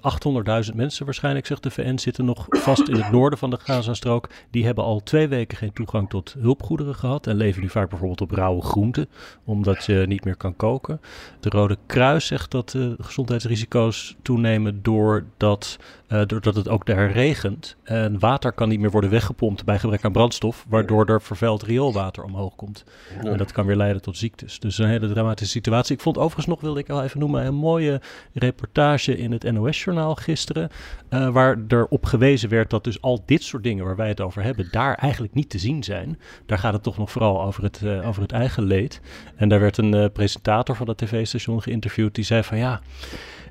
800.000 0.69 0.75
mensen 0.75 1.05
waarschijnlijk, 1.05 1.45
zegt 1.45 1.63
de 1.63 1.71
VN, 1.71 1.97
zitten 1.97 2.25
nog 2.25 2.45
vast 2.49 2.87
in 2.87 2.95
het 2.95 3.11
noorden 3.11 3.39
van 3.39 3.49
de 3.49 3.57
Gazastrook. 3.59 4.29
Die 4.51 4.65
hebben 4.65 4.83
al 4.83 5.03
twee 5.03 5.27
weken 5.27 5.57
geen 5.57 5.73
toegang 5.73 6.09
tot 6.09 6.35
hulpgoederen 6.39 6.95
gehad 6.95 7.27
en 7.27 7.35
leven 7.35 7.61
nu 7.61 7.69
vaak 7.69 7.89
bijvoorbeeld 7.89 8.21
op 8.21 8.31
rauwe 8.31 8.61
groenten, 8.61 9.07
omdat 9.43 9.85
je 9.85 10.03
niet 10.07 10.25
meer 10.25 10.37
kan 10.37 10.55
koken. 10.55 11.01
De 11.39 11.49
Rode 11.49 11.77
Kruis 11.85 12.25
zegt 12.25 12.51
dat 12.51 12.69
de 12.69 12.95
gezondheidsrisico's 12.99 14.15
toenemen 14.21 14.79
doordat, 14.81 15.79
uh, 16.13 16.21
doordat 16.25 16.55
het 16.55 16.69
ook 16.69 16.85
daar 16.85 17.11
regent. 17.11 17.75
En 17.83 18.19
water 18.19 18.51
kan 18.51 18.69
niet 18.69 18.79
meer 18.79 18.91
worden 18.91 19.09
weggepompt 19.09 19.65
bij 19.65 19.79
gebrek 19.79 20.03
aan 20.03 20.11
brandstof, 20.11 20.65
waardoor 20.69 21.05
er 21.05 21.21
vervuild 21.21 21.63
rioolwater 21.63 22.23
omhoog 22.23 22.55
komt. 22.55 22.83
Ja. 23.23 23.29
En 23.31 23.37
dat 23.37 23.51
kan 23.51 23.65
weer 23.65 23.75
leiden 23.75 24.01
tot 24.01 24.17
ziektes. 24.17 24.59
Dus 24.59 24.77
een 24.77 24.87
hele 24.87 25.11
dramatische 25.11 25.51
situatie. 25.51 25.95
Ik 25.95 26.01
vond 26.01 26.17
overigens 26.17 26.45
nog, 26.45 26.61
wilde 26.61 26.79
ik 26.79 26.89
al 26.89 27.03
even 27.03 27.19
noemen, 27.19 27.45
een 27.45 27.55
mooie 27.55 28.01
reportage 28.33 29.17
in 29.17 29.31
het 29.31 29.51
NOS-journaal 29.51 30.15
gisteren. 30.15 30.69
Uh, 31.09 31.29
waar 31.29 31.57
er 31.67 31.85
op 31.85 32.05
gewezen 32.05 32.49
werd 32.49 32.69
dat 32.69 32.83
dus 32.83 33.01
al 33.01 33.23
dit 33.25 33.43
soort 33.43 33.63
dingen 33.63 33.85
waar 33.85 33.95
wij 33.95 34.07
het 34.07 34.21
over 34.21 34.43
hebben, 34.43 34.67
daar 34.71 34.95
eigenlijk 34.95 35.33
niet 35.33 35.49
te 35.49 35.59
zien 35.59 35.83
zijn. 35.83 36.19
Daar 36.45 36.57
gaat 36.57 36.73
het 36.73 36.83
toch 36.83 36.97
nog 36.97 37.11
vooral 37.11 37.43
over 37.43 37.63
het, 37.63 37.81
uh, 37.83 38.07
over 38.07 38.21
het 38.21 38.31
eigen 38.31 38.63
leed. 38.63 39.01
En 39.35 39.49
daar 39.49 39.59
werd 39.59 39.77
een 39.77 40.11
presentator 40.11 40.75
van 40.75 40.85
dat 40.85 40.97
tv-station 40.97 41.61
geïnterviewd 41.61 42.15
die 42.15 42.23
zei 42.23 42.43
van 42.43 42.57
ja 42.57 42.81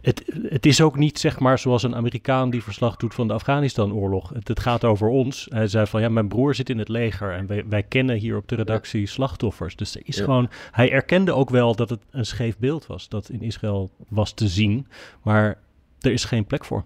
het, 0.03 0.23
het 0.43 0.67
is 0.67 0.81
ook 0.81 0.97
niet 0.97 1.19
zeg 1.19 1.39
maar 1.39 1.59
zoals 1.59 1.83
een 1.83 1.95
Amerikaan 1.95 2.51
die 2.51 2.63
verslag 2.63 2.97
doet 2.97 3.15
van 3.15 3.29
de 3.29 3.35
Afghanistan-oorlog. 3.35 4.31
Het, 4.35 4.49
het, 4.49 4.61
gaat 4.61 4.85
over 4.85 5.09
ons. 5.09 5.47
Hij 5.51 5.67
zei 5.67 5.87
van 5.87 6.01
ja, 6.01 6.09
mijn 6.09 6.29
broer 6.29 6.55
zit 6.55 6.71
in 6.71 6.79
het 6.79 6.89
leger 6.89 7.33
en 7.33 7.47
wij, 7.47 7.65
wij 7.69 7.83
kennen 7.83 8.17
hier 8.17 8.37
op 8.37 8.49
de 8.49 8.55
redactie 8.55 9.07
slachtoffers. 9.07 9.77
Dus 9.77 9.95
er 9.95 10.03
is 10.05 10.17
ja. 10.17 10.25
gewoon, 10.25 10.49
hij 10.71 10.91
erkende 10.91 11.33
ook 11.33 11.51
wel 11.51 11.75
dat 11.75 11.91
het 11.91 12.01
een 12.11 12.27
scheef 12.27 12.59
beeld 12.59 12.87
was 12.87 13.09
dat 13.09 13.29
in 13.29 13.43
Israël 13.43 13.91
was 14.09 14.33
te 14.33 14.49
zien, 14.49 14.87
maar 15.23 15.59
er 16.01 16.13
is 16.13 16.25
geen 16.25 16.45
plek 16.45 16.65
voor. 16.65 16.85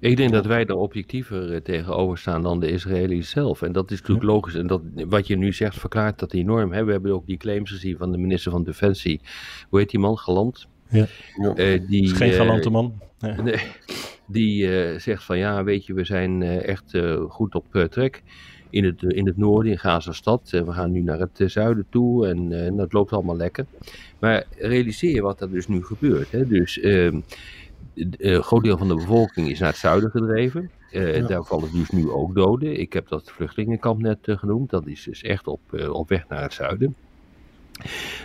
Ik 0.00 0.16
denk 0.16 0.32
dat 0.32 0.46
wij 0.46 0.66
er 0.66 0.76
objectiever 0.76 1.52
uh, 1.52 1.56
tegenover 1.56 2.18
staan 2.18 2.42
dan 2.42 2.60
de 2.60 2.70
Israëli's 2.70 3.30
zelf. 3.30 3.62
En 3.62 3.72
dat 3.72 3.90
is 3.90 3.98
natuurlijk 3.98 4.26
ja. 4.26 4.32
logisch. 4.32 4.54
En 4.54 4.66
dat, 4.66 4.82
wat 4.94 5.26
je 5.26 5.36
nu 5.36 5.52
zegt 5.52 5.78
verklaart 5.78 6.18
dat 6.18 6.32
enorm. 6.32 6.72
Hè? 6.72 6.84
We 6.84 6.92
hebben 6.92 7.12
ook 7.12 7.26
die 7.26 7.36
claims 7.36 7.70
gezien 7.70 7.96
van 7.96 8.12
de 8.12 8.18
minister 8.18 8.50
van 8.50 8.64
Defensie. 8.64 9.20
Hoe 9.68 9.78
heet 9.78 9.90
die 9.90 10.00
man? 10.00 10.18
Galant? 10.18 10.68
Ja. 10.90 11.06
Uh, 11.56 11.80
die, 11.88 12.02
is 12.02 12.12
geen 12.12 12.32
galante 12.32 12.70
man. 12.70 12.92
Nee. 13.44 13.60
Die 14.26 14.66
uh, 14.66 14.98
zegt 14.98 15.24
van 15.24 15.38
ja, 15.38 15.64
weet 15.64 15.86
je, 15.86 15.94
we 15.94 16.04
zijn 16.04 16.40
uh, 16.40 16.68
echt 16.68 16.98
goed 17.28 17.54
op 17.54 17.64
trek 17.90 18.22
in 18.70 18.84
het, 18.84 19.02
in 19.02 19.26
het 19.26 19.36
noorden, 19.36 19.72
in 19.72 19.78
Gazastad. 19.78 20.50
we 20.50 20.72
gaan 20.72 20.90
nu 20.90 21.00
naar 21.00 21.18
het 21.18 21.42
zuiden 21.46 21.86
toe 21.90 22.26
en 22.26 22.76
dat 22.76 22.92
loopt 22.92 23.12
allemaal 23.12 23.36
lekker. 23.36 23.66
Maar 24.18 24.44
realiseer 24.58 25.14
je 25.14 25.22
wat 25.22 25.40
er 25.40 25.50
dus 25.50 25.68
nu 25.68 25.84
gebeurt. 25.84 26.30
Hè? 26.30 26.46
Dus 26.46 26.80
ehm, 26.80 27.20
een 27.94 28.42
groot 28.42 28.64
deel 28.64 28.78
van 28.78 28.88
de 28.88 28.94
bevolking 28.94 29.50
is 29.50 29.58
naar 29.58 29.68
het 29.68 29.78
zuiden 29.78 30.10
gedreven. 30.10 30.70
Ja. 30.90 31.20
Daar 31.20 31.44
vallen 31.44 31.72
dus 31.72 31.90
nu 31.90 32.10
ook 32.10 32.34
doden. 32.34 32.80
Ik 32.80 32.92
heb 32.92 33.08
dat 33.08 33.30
vluchtelingenkamp 33.30 34.00
net 34.00 34.18
genoemd. 34.22 34.70
Dat 34.70 34.86
is 34.86 35.04
dus 35.04 35.22
echt 35.22 35.46
op, 35.46 35.60
op 35.92 36.08
weg 36.08 36.28
naar 36.28 36.42
het 36.42 36.52
zuiden. 36.52 36.96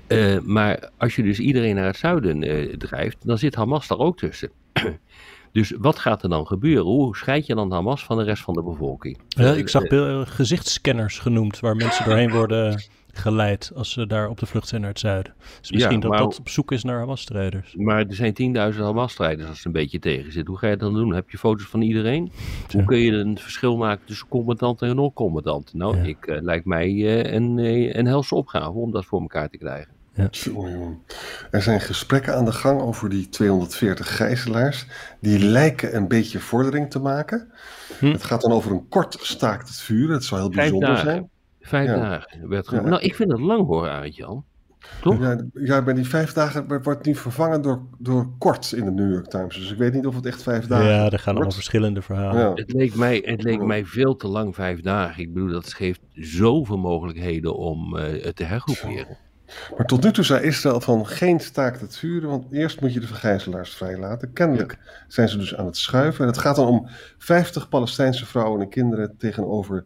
Uh, 0.08 0.40
maar 0.40 0.90
als 0.98 1.16
je 1.16 1.24
dus 1.24 1.40
iedereen 1.40 1.76
naar 1.76 1.86
het 1.86 1.98
zuiden 1.98 2.44
uh, 2.44 2.74
drijft, 2.76 3.18
dan 3.24 3.38
zit 3.38 3.56
Hamas 3.56 3.88
daar 3.88 3.98
ook 3.98 4.18
tussen. 4.18 4.52
dus 5.52 5.74
wat 5.78 6.00
gaat 6.00 6.24
er 6.24 6.30
dan 6.30 6.48
gebeuren? 6.48 6.84
Hoe 6.84 7.16
scheid 7.16 7.46
je 7.46 7.56
dan 7.56 7.72
Hamas 7.72 8.04
van 8.04 8.18
de 8.18 8.24
rest 8.24 8.44
van 8.44 8.54
de 8.54 8.64
bevolking? 8.64 9.18
Ja, 9.28 9.54
ik 9.54 9.70
zag 9.70 9.84
gezichtscanners 10.24 11.20
genoemd, 11.20 11.60
waar 11.60 11.76
mensen 11.76 12.06
doorheen 12.06 12.32
worden 12.32 12.84
geleid 13.16 13.72
als 13.76 13.92
ze 13.92 14.08
daar 14.08 14.30
op 14.30 14.40
de 14.40 14.46
vlucht 14.46 14.68
zijn 14.68 14.82
naar 14.82 14.90
het 14.90 15.00
zuiden. 15.00 15.34
Dus 15.60 15.72
misschien 15.72 16.02
ja, 16.02 16.08
maar, 16.08 16.18
dat 16.18 16.30
dat 16.30 16.40
op 16.40 16.50
zoek 16.50 16.72
is 16.72 16.84
naar 16.84 17.00
Hamas-strijders. 17.00 17.76
Maar 17.76 18.06
er 18.06 18.16
zijn 18.16 18.74
10.000 18.74 18.80
Hamas-strijders 18.80 19.48
als 19.48 19.58
het 19.58 19.66
een 19.66 19.72
beetje 19.72 20.00
tegen 20.00 20.32
zit. 20.32 20.48
Hoe 20.48 20.58
ga 20.58 20.68
je 20.68 20.78
dat 20.78 20.92
dan 20.92 21.00
doen? 21.00 21.14
Heb 21.14 21.30
je 21.30 21.38
foto's 21.38 21.66
van 21.66 21.82
iedereen? 21.82 22.32
Ja. 22.68 22.78
Hoe 22.78 22.86
kun 22.86 22.98
je 22.98 23.12
een 23.12 23.38
verschil 23.38 23.78
maken 23.78 24.06
tussen 24.06 24.28
commandant 24.28 24.82
en 24.82 24.96
non-commandant? 24.96 25.74
Nou, 25.74 25.98
ja. 25.98 26.04
ik, 26.04 26.28
uh, 26.28 26.42
lijkt 26.42 26.66
mij 26.66 26.90
uh, 26.90 27.34
een, 27.34 27.58
een 27.98 28.06
helse 28.06 28.36
opgave 28.36 28.78
om 28.78 28.92
dat 28.92 29.06
voor 29.06 29.22
elkaar 29.22 29.50
te 29.50 29.58
krijgen. 29.58 29.92
Ja. 30.16 30.30
Er 31.52 31.62
zijn 31.62 31.82
gesprekken 31.82 32.36
aan 32.36 32.46
de 32.46 32.52
gang 32.52 32.82
over 32.82 33.10
die 33.10 33.30
240 33.30 34.16
gijzelaars. 34.16 34.86
Die 35.20 35.40
lijken 35.40 35.96
een 35.96 36.08
beetje 36.08 36.40
vordering 36.40 36.92
te 36.92 37.00
maken. 37.00 37.52
Hm. 38.00 38.12
Het 38.12 38.24
gaat 38.24 38.42
dan 38.42 38.52
over 38.52 38.72
een 38.72 38.88
kort 38.90 39.18
staakt 39.22 39.68
het 39.68 39.78
vuur. 39.78 40.12
Het 40.12 40.24
zou 40.24 40.42
heel 40.42 40.50
bijzonder 40.50 40.98
zijn. 40.98 41.30
Vijf 41.64 41.88
ja. 41.88 41.96
dagen 41.96 42.50
werd 42.50 42.70
ja. 42.70 42.82
Nou, 42.82 43.02
ik 43.02 43.16
vind 43.16 43.32
het 43.32 43.42
lang 43.42 43.66
hoor, 43.66 43.90
Arend 43.90 44.16
Jan. 44.16 44.46
Toch? 45.02 45.20
Ja, 45.20 45.38
ja, 45.54 45.82
bij 45.82 45.94
die 45.94 46.08
vijf 46.08 46.34
dagen 46.34 46.82
wordt 46.84 47.06
nu 47.06 47.16
vervangen 47.16 47.62
door, 47.62 47.82
door 47.98 48.30
kort 48.38 48.72
in 48.72 48.86
de 48.86 48.92
New 48.92 49.12
York 49.12 49.28
Times. 49.28 49.56
Dus 49.56 49.72
ik 49.72 49.78
weet 49.78 49.94
niet 49.94 50.06
of 50.06 50.16
het 50.16 50.26
echt 50.26 50.44
vijf 50.44 50.68
dagen 50.68 50.86
Ja, 50.86 51.10
er 51.10 51.20
gaan 51.20 51.34
allemaal 51.34 51.52
verschillende 51.52 52.02
verhalen. 52.02 52.42
Ja. 52.42 52.54
Het, 52.54 52.74
leek 52.74 52.96
mij, 52.96 53.22
het 53.26 53.44
leek 53.44 53.62
mij 53.62 53.86
veel 53.86 54.16
te 54.16 54.28
lang, 54.28 54.56
vijf 54.56 54.82
dagen. 54.82 55.24
Ik 55.24 55.34
bedoel, 55.34 55.52
dat 55.52 55.74
geeft 55.74 56.02
zoveel 56.14 56.78
mogelijkheden 56.78 57.56
om 57.56 57.96
uh, 57.96 58.24
het 58.24 58.36
te 58.36 58.44
hergroeperen. 58.44 59.18
Maar 59.78 59.86
tot 59.86 60.04
nu 60.04 60.12
toe 60.12 60.24
zei 60.24 60.46
Israël 60.46 60.82
van 60.82 61.08
geen 61.08 61.40
staakt 61.40 61.82
het 61.82 61.98
vuren, 61.98 62.30
want 62.30 62.52
eerst 62.52 62.82
moet 62.82 62.94
je 62.94 63.00
de 63.00 63.08
vergijzelaars 63.08 63.76
vrijlaten. 63.76 64.34
Kennelijk 64.34 64.78
zijn 65.08 65.30
ze 65.30 65.38
dus 65.38 65.56
aan 65.56 65.66
het 65.66 65.78
schuiven. 65.78 66.22
En 66.22 66.28
het 66.28 66.40
gaat 66.40 66.56
dan 66.56 66.68
om 66.68 66.88
50 67.18 67.70
Palestijnse 67.70 68.26
vrouwen 68.26 68.62
en 68.62 68.70
kinderen 68.70 69.18
tegenover 69.18 69.86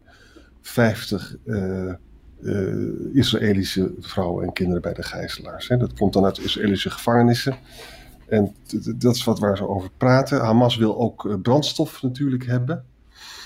50 0.68 1.36
uh, 1.44 1.92
uh, 2.40 3.14
Israëlische 3.14 3.94
vrouwen 4.00 4.44
en 4.44 4.52
kinderen 4.52 4.82
bij 4.82 4.92
de 4.92 5.02
gijzelaars. 5.02 5.68
Hè. 5.68 5.76
Dat 5.76 5.92
komt 5.92 6.12
dan 6.12 6.24
uit 6.24 6.38
Israëlische 6.38 6.90
gevangenissen. 6.90 7.56
En 8.28 8.54
dat 8.96 9.14
is 9.14 9.24
wat 9.24 9.38
waar 9.38 9.56
ze 9.56 9.68
over 9.68 9.90
praten. 9.96 10.40
Hamas 10.40 10.76
wil 10.76 10.98
ook 10.98 11.24
uh, 11.24 11.34
brandstof 11.42 12.02
natuurlijk 12.02 12.46
hebben. 12.46 12.84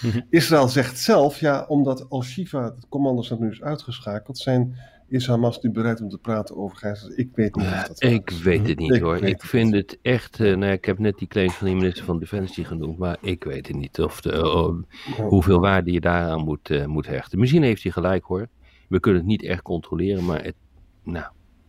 Mm 0.02 0.10
-hmm. 0.10 0.26
Israël 0.30 0.68
zegt 0.68 0.98
zelf, 0.98 1.40
ja, 1.40 1.64
omdat 1.68 2.10
Al-Shifa, 2.10 2.64
het 2.64 2.86
commandocentrum, 2.88 3.48
nu 3.48 3.54
is 3.54 3.62
uitgeschakeld, 3.62 4.38
zijn 4.38 4.76
is 5.12 5.26
Hamas 5.26 5.60
nu 5.60 5.70
bereid 5.70 6.00
om 6.00 6.08
te 6.08 6.18
praten 6.18 6.56
over 6.56 6.76
gijzels? 6.76 7.14
Ik 7.14 7.30
weet 7.34 7.56
niet 7.56 7.66
of 7.66 7.84
dat 7.86 8.02
Ik 8.02 8.30
weet 8.30 8.68
het 8.68 8.78
niet 8.78 8.94
ik 8.94 9.02
hoor. 9.02 9.24
Ik 9.24 9.42
vind 9.42 9.74
het, 9.74 9.90
het 9.90 9.98
echt, 10.02 10.38
uh, 10.38 10.56
nou 10.56 10.72
ik 10.72 10.84
heb 10.84 10.98
net 10.98 11.18
die 11.18 11.28
claims 11.28 11.54
van 11.54 11.68
de 11.68 11.74
minister 11.74 12.04
van 12.04 12.18
Defensie 12.18 12.64
genoemd, 12.64 12.98
maar 12.98 13.16
ik 13.20 13.44
weet 13.44 13.66
het 13.66 13.76
niet 13.76 14.00
of 14.00 14.20
de, 14.20 14.32
uh, 14.32 14.44
oh, 14.44 14.82
hoeveel 15.16 15.60
waarde 15.60 15.92
je 15.92 16.00
daaraan 16.00 16.44
moet, 16.44 16.70
uh, 16.70 16.86
moet 16.86 17.06
hechten. 17.06 17.38
Misschien 17.38 17.62
heeft 17.62 17.82
hij 17.82 17.92
gelijk 17.92 18.24
hoor. 18.24 18.48
We 18.88 19.00
kunnen 19.00 19.20
het 19.20 19.30
niet 19.30 19.42
echt 19.44 19.62
controleren, 19.62 20.24
maar 20.24 20.44
het, 20.44 20.54
nou... 21.02 21.26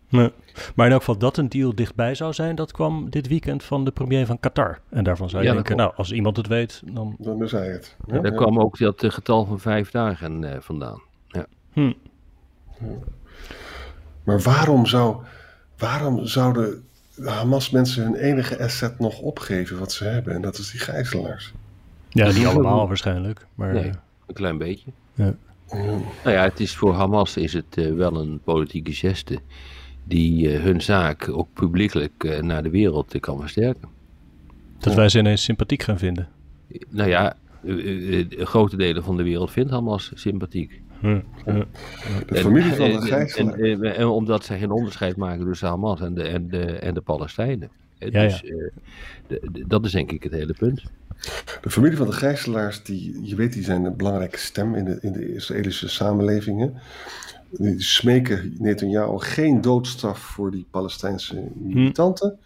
Nee. 0.10 0.32
Maar 0.76 0.86
in 0.86 0.92
elk 0.92 1.02
geval 1.02 1.18
dat 1.18 1.38
een 1.38 1.50
deal 1.50 1.76
dichtbij 1.76 2.16
zou 2.16 2.34
zijn, 2.34 2.56
dat 2.56 2.72
kwam 2.72 3.10
dit 3.10 3.28
weekend 3.28 3.64
van 3.64 3.86
de 3.86 3.92
premier 3.92 4.26
van 4.26 4.40
Qatar. 4.40 4.80
En 4.90 5.04
daarvan 5.04 5.30
zou 5.30 5.42
je 5.44 5.48
ja, 5.48 5.54
denken, 5.54 5.76
nou, 5.76 5.94
als 5.96 6.12
iemand 6.12 6.38
het 6.38 6.48
weet, 6.48 6.82
dan... 6.86 7.16
Dan 7.20 7.44
is 7.44 7.52
hij 7.52 7.68
het. 7.68 7.98
Ja, 8.06 8.20
daar 8.20 8.32
ja. 8.32 8.38
kwam 8.38 8.60
ook 8.60 8.78
dat 8.78 9.06
getal 9.08 9.46
van 9.46 9.60
vijf 9.60 9.92
dagen 9.92 10.44
uh, 10.44 10.52
vandaan. 10.60 11.02
Ja. 11.28 11.46
Hm. 11.72 11.92
Maar 14.24 14.42
waarom, 14.42 14.86
zou, 14.86 15.24
waarom 15.78 16.26
zouden 16.26 16.84
de 17.16 17.30
Hamas-mensen 17.30 18.04
hun 18.04 18.16
enige 18.16 18.64
asset 18.64 19.00
nog 19.00 19.20
opgeven 19.20 19.80
wat 19.80 19.92
ze 19.92 20.04
hebben? 20.04 20.34
En 20.34 20.42
dat 20.42 20.58
is 20.58 20.72
die 20.72 20.80
gijzelaars. 20.80 21.54
Ja, 22.10 22.32
niet 22.32 22.46
allemaal 22.56 22.88
waarschijnlijk. 22.88 23.46
Maar... 23.56 23.74
Nee, 23.74 23.92
een 24.28 24.34
klein 24.34 24.58
beetje. 24.58 24.92
Ja. 25.14 25.36
Nou 26.24 26.36
ja, 26.36 26.44
het 26.44 26.60
is 26.60 26.76
voor 26.76 26.94
Hamas 26.94 27.38
is 27.38 27.54
het 27.54 27.78
uh, 27.78 27.96
wel 27.96 28.16
een 28.16 28.40
politieke 28.44 28.94
geste 28.94 29.40
die 30.04 30.54
uh, 30.54 30.64
hun 30.64 30.82
zaak 30.82 31.30
ook 31.30 31.48
publiekelijk 31.54 32.24
uh, 32.24 32.40
naar 32.40 32.64
de 32.64 32.70
wereld 32.70 33.20
kan 33.20 33.40
versterken. 33.40 33.90
Dat 34.78 34.94
wij 34.94 35.10
ze 35.10 35.20
ineens 35.20 35.44
sympathiek 35.44 35.84
gaan 35.84 35.98
vinden. 35.98 36.28
Nou 36.90 37.10
ja, 37.10 37.36
grote 38.30 38.78
delen 38.78 39.04
van 39.04 39.18
de 39.18 39.24
wereld 39.24 39.52
vindt 39.52 39.72
Hamas 39.72 40.12
sympathiek. 40.14 40.82
De 41.04 42.36
familie 42.36 42.74
van 42.74 42.92
de 42.92 43.02
gijzelaar. 43.02 43.54
En, 43.54 43.84
en, 43.84 43.96
en, 43.96 44.08
omdat 44.08 44.46
zij 44.46 44.60
geen 44.60 44.72
onderscheid 44.72 45.16
maken 45.16 45.46
tussen 45.46 45.68
Hamas 45.68 46.02
en 46.02 46.14
de, 46.14 46.24
en 46.24 46.48
de, 46.48 46.66
en 46.66 46.94
de 46.94 47.02
Palestijnen. 47.02 47.70
Dus 47.98 48.40
ja. 48.40 48.72
de, 49.28 49.50
de, 49.52 49.68
dat 49.68 49.86
is 49.86 49.92
denk 49.92 50.12
ik 50.12 50.24
het 50.24 50.32
hele 50.32 50.54
punt. 50.54 50.84
De 51.62 51.70
familie 51.70 51.98
van 51.98 52.08
de 52.08 52.14
gijzelaars, 52.14 52.84
die, 52.84 53.20
je 53.28 53.36
weet, 53.36 53.54
die 53.54 53.64
zijn 53.64 53.86
een 53.86 53.98
belangrijke 53.98 54.38
stem 54.38 54.76
in 54.76 54.86
de, 54.86 54.98
in 55.02 55.12
de 55.12 55.34
Israëlische 55.34 55.90
samenlevingen. 55.90 56.74
Die 57.50 57.82
smeken 57.82 58.56
Netanyahu 58.60 59.20
geen 59.20 59.62
doodstraf 59.62 60.20
voor 60.20 60.52
die 60.52 60.66
Palestijnse 60.72 61.44
militanten. 61.54 62.30
Hm. 62.30 62.46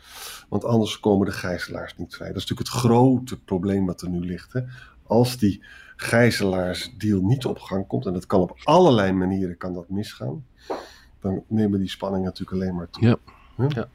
Want 0.49 0.65
anders 0.65 0.99
komen 0.99 1.25
de 1.25 1.31
gijzelaars 1.31 1.97
niet 1.97 2.15
vrij. 2.15 2.27
Dat 2.27 2.37
is 2.37 2.45
natuurlijk 2.45 2.69
het 2.69 2.79
grote 2.79 3.39
probleem 3.39 3.85
wat 3.85 4.01
er 4.01 4.09
nu 4.09 4.19
ligt. 4.19 4.53
Hè. 4.53 4.61
Als 5.03 5.37
die 5.37 5.63
gijzelaarsdeal 5.97 7.21
niet 7.21 7.45
op 7.45 7.59
gang 7.59 7.87
komt, 7.87 8.05
en 8.05 8.13
dat 8.13 8.25
kan 8.25 8.41
op 8.41 8.57
allerlei 8.63 9.11
manieren 9.11 9.57
kan 9.57 9.73
dat 9.73 9.89
misgaan, 9.89 10.45
dan 11.21 11.43
nemen 11.47 11.79
die 11.79 11.89
spanningen 11.89 12.25
natuurlijk 12.25 12.61
alleen 12.61 12.75
maar 12.75 12.89
toe. 12.89 13.07
Ja. 13.07 13.17
ja. 13.57 13.67
ja. 13.69 13.87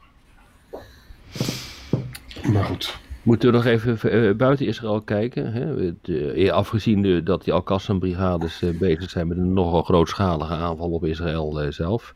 Maar 2.52 2.64
goed. 2.64 3.00
Moeten 3.22 3.50
we 3.50 3.56
nog 3.56 3.64
even 3.64 4.36
buiten 4.36 4.66
Israël 4.66 5.00
kijken. 5.00 5.52
Hè? 5.52 5.92
De, 6.02 6.52
afgezien 6.52 7.02
de, 7.02 7.22
dat 7.22 7.44
die 7.44 7.52
Al-Qassam-brigades 7.52 8.62
uh, 8.62 8.78
bezig 8.78 9.10
zijn 9.10 9.28
met 9.28 9.36
een 9.36 9.52
nogal 9.52 9.82
grootschalige 9.82 10.54
aanval 10.54 10.90
op 10.90 11.04
Israël 11.04 11.64
uh, 11.64 11.70
zelf. 11.70 12.14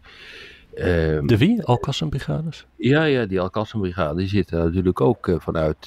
Uh, 0.75 0.85
de 1.23 1.37
wie? 1.39 1.65
Al-Qassam-brigades? 1.65 2.67
Ja, 2.77 3.05
ja, 3.05 3.27
die 3.27 3.41
Al-Qassam-brigade 3.41 4.17
die 4.17 4.29
zit 4.29 4.51
natuurlijk 4.51 5.01
ook 5.01 5.37
vanuit... 5.39 5.87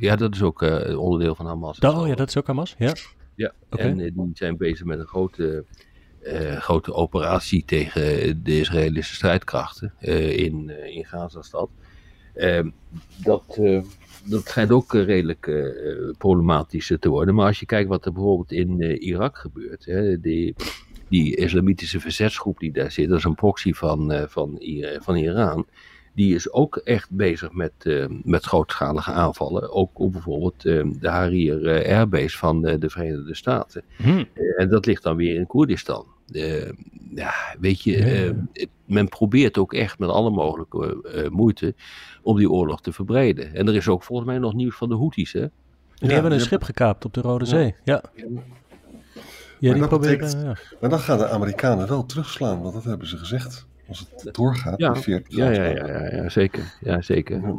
ja, 0.00 0.16
dat 0.16 0.34
is 0.34 0.42
ook 0.42 0.62
onderdeel 0.96 1.34
van 1.34 1.46
Hamas. 1.46 1.78
Oh 1.78 2.06
ja, 2.06 2.14
dat 2.14 2.28
is 2.28 2.36
ook 2.36 2.46
Hamas, 2.46 2.74
ja. 2.78 2.92
Ja, 3.36 3.52
okay. 3.70 3.86
en 3.86 3.96
die 3.96 4.30
zijn 4.34 4.56
bezig 4.56 4.86
met 4.86 4.98
een 4.98 5.06
grote, 5.06 5.64
grote 6.58 6.94
operatie 6.94 7.64
tegen 7.64 8.42
de 8.42 8.58
Israëlische 8.58 9.14
strijdkrachten 9.14 9.92
in, 10.36 10.70
in 10.94 11.04
Gazastad. 11.04 11.70
Ehm, 12.34 12.70
dat 13.16 13.58
dat 14.28 14.48
schijnt 14.48 14.70
ook 14.70 14.92
redelijk 14.92 15.50
problematisch 16.18 16.92
te 17.00 17.08
worden. 17.08 17.34
Maar 17.34 17.46
als 17.46 17.60
je 17.60 17.66
kijkt 17.66 17.88
wat 17.88 18.06
er 18.06 18.12
bijvoorbeeld 18.12 18.52
in 18.52 18.80
Irak 19.02 19.38
gebeurt. 19.38 19.84
Hè, 19.84 20.20
die, 20.20 20.54
die 21.08 21.36
islamitische 21.36 22.00
verzetsgroep 22.00 22.58
die 22.58 22.72
daar 22.72 22.90
zit, 22.90 23.08
dat 23.08 23.18
is 23.18 23.24
een 23.24 23.34
proxy 23.34 23.72
van, 23.72 24.26
van, 24.28 24.58
van 25.00 25.16
Iran. 25.16 25.66
Die 26.16 26.34
is 26.34 26.50
ook 26.52 26.76
echt 26.76 27.10
bezig 27.10 27.52
met, 27.52 27.72
met 28.24 28.44
grootschalige 28.44 29.12
aanvallen. 29.12 29.72
Ook 29.72 29.90
op 30.00 30.12
bijvoorbeeld 30.12 30.62
de 30.62 30.96
Harir 31.08 31.86
Airbase 31.86 32.36
van 32.38 32.62
de 32.62 32.90
Verenigde 32.90 33.34
Staten. 33.34 33.82
Hmm. 33.96 34.24
en 34.56 34.68
dat 34.68 34.86
ligt 34.86 35.02
dan 35.02 35.16
weer 35.16 35.34
in 35.34 35.46
Koerdistan. 35.46 36.06
ja, 37.14 37.32
weet 37.60 37.82
je, 37.82 37.96
Ja. 38.52 38.68
men 38.84 39.08
probeert 39.08 39.58
ook 39.58 39.72
echt 39.74 39.98
met 39.98 40.08
alle 40.08 40.30
mogelijke 40.30 41.28
moeite 41.32 41.74
om 42.22 42.36
die 42.36 42.50
oorlog 42.50 42.80
te 42.80 42.92
verbreden. 42.92 43.54
En 43.54 43.68
er 43.68 43.74
is 43.74 43.88
ook 43.88 44.02
volgens 44.02 44.28
mij 44.28 44.38
nog 44.38 44.54
nieuws 44.54 44.76
van 44.76 44.88
de 44.88 44.96
Houthis, 44.96 45.32
hè? 45.32 45.46
Die 45.94 46.12
hebben 46.12 46.32
een 46.32 46.40
schip 46.40 46.62
gekaapt 46.62 47.04
op 47.04 47.14
de 47.14 47.20
Rode 47.20 47.44
Zee. 47.44 47.74
Ja. 47.84 48.02
Ja, 48.14 48.24
Maar 49.60 49.70
die 49.72 49.80
dat 49.80 49.88
proberen. 49.88 50.18
betekent- 50.18 50.42
ja. 50.42 50.76
Maar 50.80 50.90
dan 50.90 50.98
gaan 50.98 51.18
de 51.18 51.28
Amerikanen 51.28 51.88
wel 51.88 52.06
terugslaan, 52.06 52.60
want 52.62 52.74
dat 52.74 52.84
hebben 52.84 53.08
ze 53.08 53.16
gezegd. 53.16 53.66
Als 53.88 53.98
het 53.98 54.34
doorgaat, 54.34 54.78
Ja, 54.78 54.92
die 54.92 55.02
40 55.02 55.36
Ja, 55.36 55.50
ja, 55.50 55.64
ja, 55.64 55.86
ja, 55.86 56.16
ja, 56.16 56.28
zeker. 56.28 56.74
Ja, 56.80 57.02
zeker. 57.02 57.40
Ja. 57.40 57.56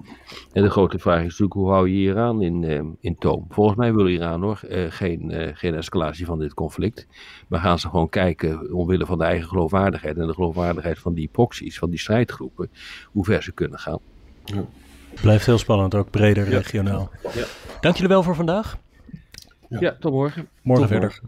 En 0.53 0.63
de 0.63 0.69
grote 0.69 0.99
vraag 0.99 1.17
is 1.17 1.23
natuurlijk, 1.23 1.53
hoe 1.53 1.69
hou 1.69 1.89
je 1.89 1.95
Iran 1.95 2.41
in, 2.41 2.63
eh, 2.63 2.81
in 2.99 3.17
toom? 3.17 3.45
Volgens 3.49 3.77
mij 3.77 3.93
wil 3.93 4.07
Iran 4.07 4.41
hoor, 4.41 4.59
eh, 4.69 4.85
geen, 4.89 5.31
eh, 5.31 5.49
geen 5.53 5.75
escalatie 5.75 6.25
van 6.25 6.39
dit 6.39 6.53
conflict. 6.53 7.07
Maar 7.47 7.59
gaan 7.59 7.79
ze 7.79 7.89
gewoon 7.89 8.09
kijken, 8.09 8.73
omwille 8.73 9.05
van 9.05 9.17
de 9.17 9.23
eigen 9.23 9.47
geloofwaardigheid 9.47 10.17
en 10.17 10.27
de 10.27 10.33
geloofwaardigheid 10.33 10.99
van 10.99 11.13
die 11.13 11.29
proxies, 11.31 11.77
van 11.77 11.89
die 11.89 11.99
strijdgroepen, 11.99 12.69
hoe 13.05 13.25
ver 13.25 13.43
ze 13.43 13.51
kunnen 13.51 13.79
gaan. 13.79 13.99
Blijft 15.21 15.45
heel 15.45 15.57
spannend, 15.57 15.95
ook 15.95 16.09
breder 16.09 16.43
regionaal. 16.43 17.09
Ja. 17.33 17.45
Dank 17.81 17.95
jullie 17.95 18.09
wel 18.09 18.23
voor 18.23 18.35
vandaag. 18.35 18.77
Ja. 19.69 19.77
Ja, 19.79 19.95
tot 19.99 20.11
morgen. 20.11 20.47
Morgen 20.63 20.87
Tot 20.87 20.93
verder. 20.93 21.21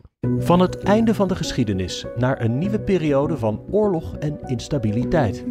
Van 0.45 0.59
het 0.59 0.79
einde 0.79 1.13
van 1.13 1.27
de 1.27 1.35
geschiedenis 1.35 2.05
naar 2.17 2.41
een 2.41 2.57
nieuwe 2.57 2.79
periode 2.79 3.37
van 3.37 3.61
oorlog 3.69 4.15
en 4.17 4.39
instabiliteit. 4.45 5.45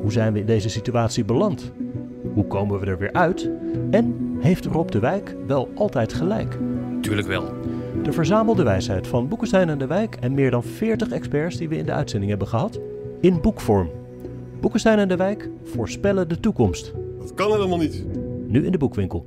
Hoe 0.00 0.12
zijn 0.12 0.32
we 0.32 0.38
in 0.38 0.46
deze 0.46 0.68
situatie 0.68 1.24
beland? 1.24 1.72
Hoe 2.34 2.46
komen 2.46 2.80
we 2.80 2.86
er 2.86 2.98
weer 2.98 3.12
uit? 3.12 3.50
En 3.90 4.36
heeft 4.40 4.64
Rob 4.64 4.90
de 4.90 4.98
Wijk 4.98 5.36
wel 5.46 5.68
altijd 5.74 6.12
gelijk? 6.12 6.58
Tuurlijk 7.00 7.28
wel. 7.28 7.44
De 8.02 8.12
verzamelde 8.12 8.62
wijsheid 8.62 9.06
van 9.06 9.28
Boekenstein 9.28 9.68
en 9.68 9.78
de 9.78 9.86
Wijk 9.86 10.16
en 10.20 10.34
meer 10.34 10.50
dan 10.50 10.62
40 10.62 11.08
experts 11.08 11.56
die 11.56 11.68
we 11.68 11.76
in 11.76 11.86
de 11.86 11.92
uitzending 11.92 12.30
hebben 12.30 12.48
gehad, 12.48 12.80
in 13.20 13.40
boekvorm. 13.40 13.90
Boekenstein 14.60 14.98
en 14.98 15.08
de 15.08 15.16
Wijk 15.16 15.48
voorspellen 15.64 16.28
de 16.28 16.40
toekomst. 16.40 16.92
Dat 17.18 17.34
kan 17.34 17.50
helemaal 17.50 17.78
niet. 17.78 18.04
Nu 18.46 18.64
in 18.64 18.72
de 18.72 18.78
boekwinkel. 18.78 19.26